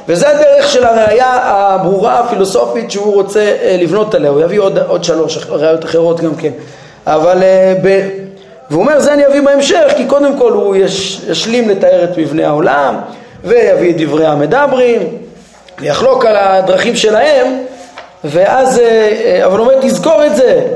וזה 0.08 0.30
הדרך 0.30 0.68
של 0.68 0.86
הראייה 0.86 1.40
הברורה 1.44 2.20
הפילוסופית 2.20 2.92
שהוא 2.92 3.14
רוצה 3.14 3.40
אה, 3.40 3.78
לבנות 3.82 4.16
עליה. 4.16 4.30
הוא 4.30 4.42
יביא 4.42 4.60
עוד, 4.60 4.80
עוד 4.80 5.04
שלוש 5.04 5.38
ראיות 5.50 5.86
אחרות 5.86 6.22
גם 6.22 6.36
כן. 6.36 6.52
אבל 7.08 7.44
אה, 7.44 7.74
ב... 7.84 8.08
והוא 8.70 8.84
אומר 8.84 9.00
זה 9.00 9.14
אני 9.14 9.28
אביא 9.28 9.42
בהמשך 9.42 9.94
כי 9.98 10.06
קודם 10.06 10.38
כל 10.38 10.52
הוא 10.52 10.76
יש, 10.76 11.22
ישלים 11.30 11.70
לתאר 11.70 12.04
את 12.04 12.18
מבנה 12.18 12.48
העולם 12.48 12.96
ויביא 13.44 13.92
את 13.92 13.98
דברי 13.98 14.26
המדברים 14.26 15.02
ויחלוק 15.80 16.26
על 16.26 16.36
הדרכים 16.36 16.96
שלהם 16.96 17.48
ואז, 18.24 18.80
אה, 18.80 19.46
אבל 19.46 19.60
הוא 19.60 19.68
אומר 19.68 19.82
תזכור 19.82 20.26
את 20.26 20.36
זה 20.36 20.68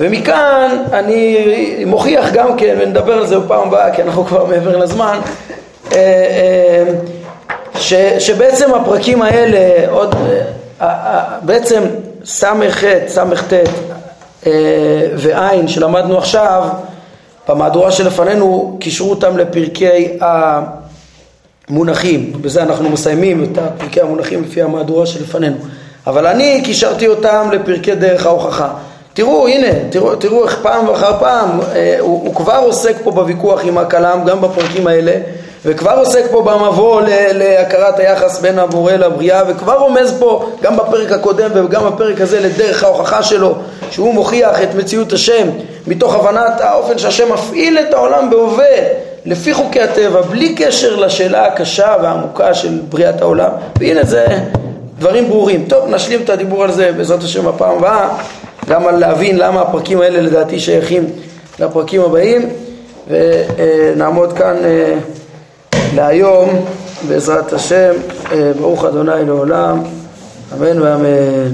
ומכאן 0.00 0.76
אני 0.92 1.84
מוכיח 1.86 2.32
גם 2.32 2.56
כן 2.56 2.76
ונדבר 2.80 3.12
על 3.12 3.26
זה 3.26 3.38
בפעם 3.38 3.68
הבאה 3.68 3.94
כי 3.94 4.02
אנחנו 4.02 4.24
כבר 4.24 4.44
מעבר 4.44 4.76
לזמן 4.76 5.18
ש, 7.78 7.94
שבעצם 8.18 8.74
הפרקים 8.74 9.22
האלה 9.22 9.90
עוד 9.90 10.14
בעצם 11.42 11.82
ס"ח, 12.24 12.84
ס"ט 13.08 13.52
ועין 15.16 15.68
שלמדנו 15.68 16.18
עכשיו 16.18 16.68
במהדורה 17.48 17.90
שלפנינו 17.90 18.76
קישרו 18.80 19.10
אותם 19.10 19.36
לפרקי 19.36 20.18
המונחים, 21.68 22.32
בזה 22.40 22.62
אנחנו 22.62 22.90
מסיימים 22.90 23.44
את 23.44 23.58
פרקי 23.78 24.00
המונחים 24.00 24.42
לפי 24.42 24.62
המהדורה 24.62 25.06
שלפנינו, 25.06 25.56
אבל 26.06 26.26
אני 26.26 26.62
קישרתי 26.64 27.08
אותם 27.08 27.48
לפרקי 27.52 27.94
דרך 27.94 28.26
ההוכחה. 28.26 28.68
תראו, 29.14 29.48
הנה, 29.48 29.68
תראו, 29.90 30.16
תראו 30.16 30.44
איך 30.44 30.58
פעם 30.62 30.90
אחר 30.90 31.18
פעם 31.20 31.60
אה, 31.74 31.96
הוא, 32.00 32.26
הוא 32.26 32.34
כבר 32.34 32.60
עוסק 32.64 32.96
פה 33.04 33.10
בוויכוח 33.10 33.60
עם 33.64 33.78
הכלם, 33.78 34.20
גם 34.26 34.40
בפרקים 34.40 34.86
האלה, 34.86 35.12
וכבר 35.64 35.98
עוסק 35.98 36.24
פה 36.30 36.42
במבוא 36.42 37.00
להכרת 37.32 37.98
היחס 37.98 38.40
בין 38.40 38.58
הבורא 38.58 38.92
לבריאה, 38.92 39.42
וכבר 39.48 39.78
רומז 39.78 40.14
פה, 40.18 40.50
גם 40.62 40.76
בפרק 40.76 41.12
הקודם 41.12 41.50
וגם 41.54 41.84
בפרק 41.86 42.20
הזה, 42.20 42.40
לדרך 42.40 42.84
ההוכחה 42.84 43.22
שלו, 43.22 43.54
שהוא 43.90 44.14
מוכיח 44.14 44.62
את 44.62 44.74
מציאות 44.74 45.12
השם 45.12 45.48
מתוך 45.86 46.14
הבנת 46.14 46.60
האופן 46.60 46.98
שהשם 46.98 47.32
מפעיל 47.32 47.78
את 47.78 47.94
העולם 47.94 48.30
בהווה 48.30 48.76
לפי 49.26 49.54
חוקי 49.54 49.80
הטבע, 49.80 50.20
בלי 50.20 50.54
קשר 50.54 50.96
לשאלה 50.96 51.46
הקשה 51.46 51.96
והעמוקה 52.02 52.54
של 52.54 52.80
בריאת 52.88 53.20
העולם, 53.20 53.50
והנה 53.78 54.04
זה 54.04 54.26
דברים 54.98 55.28
ברורים. 55.28 55.64
טוב, 55.68 55.88
נשלים 55.88 56.20
את 56.22 56.30
הדיבור 56.30 56.64
על 56.64 56.72
זה 56.72 56.92
בעזרת 56.96 57.22
השם 57.22 57.46
בפעם 57.46 57.76
הבאה, 57.76 58.08
גם 58.68 58.86
על 58.86 58.96
להבין 58.98 59.38
למה 59.38 59.60
הפרקים 59.60 60.00
האלה 60.00 60.20
לדעתי 60.20 60.60
שייכים 60.60 61.04
לפרקים 61.58 62.00
הבאים, 62.00 62.48
ונעמוד 63.08 64.32
כאן 64.32 64.56
אה, 64.64 64.98
להיום 65.94 66.64
בעזרת 67.08 67.52
השם, 67.52 67.92
אה, 68.32 68.52
ברוך 68.60 68.84
אדוני 68.84 69.24
לעולם, 69.24 69.82
אמן 70.52 70.82
ואמן. 70.82 71.52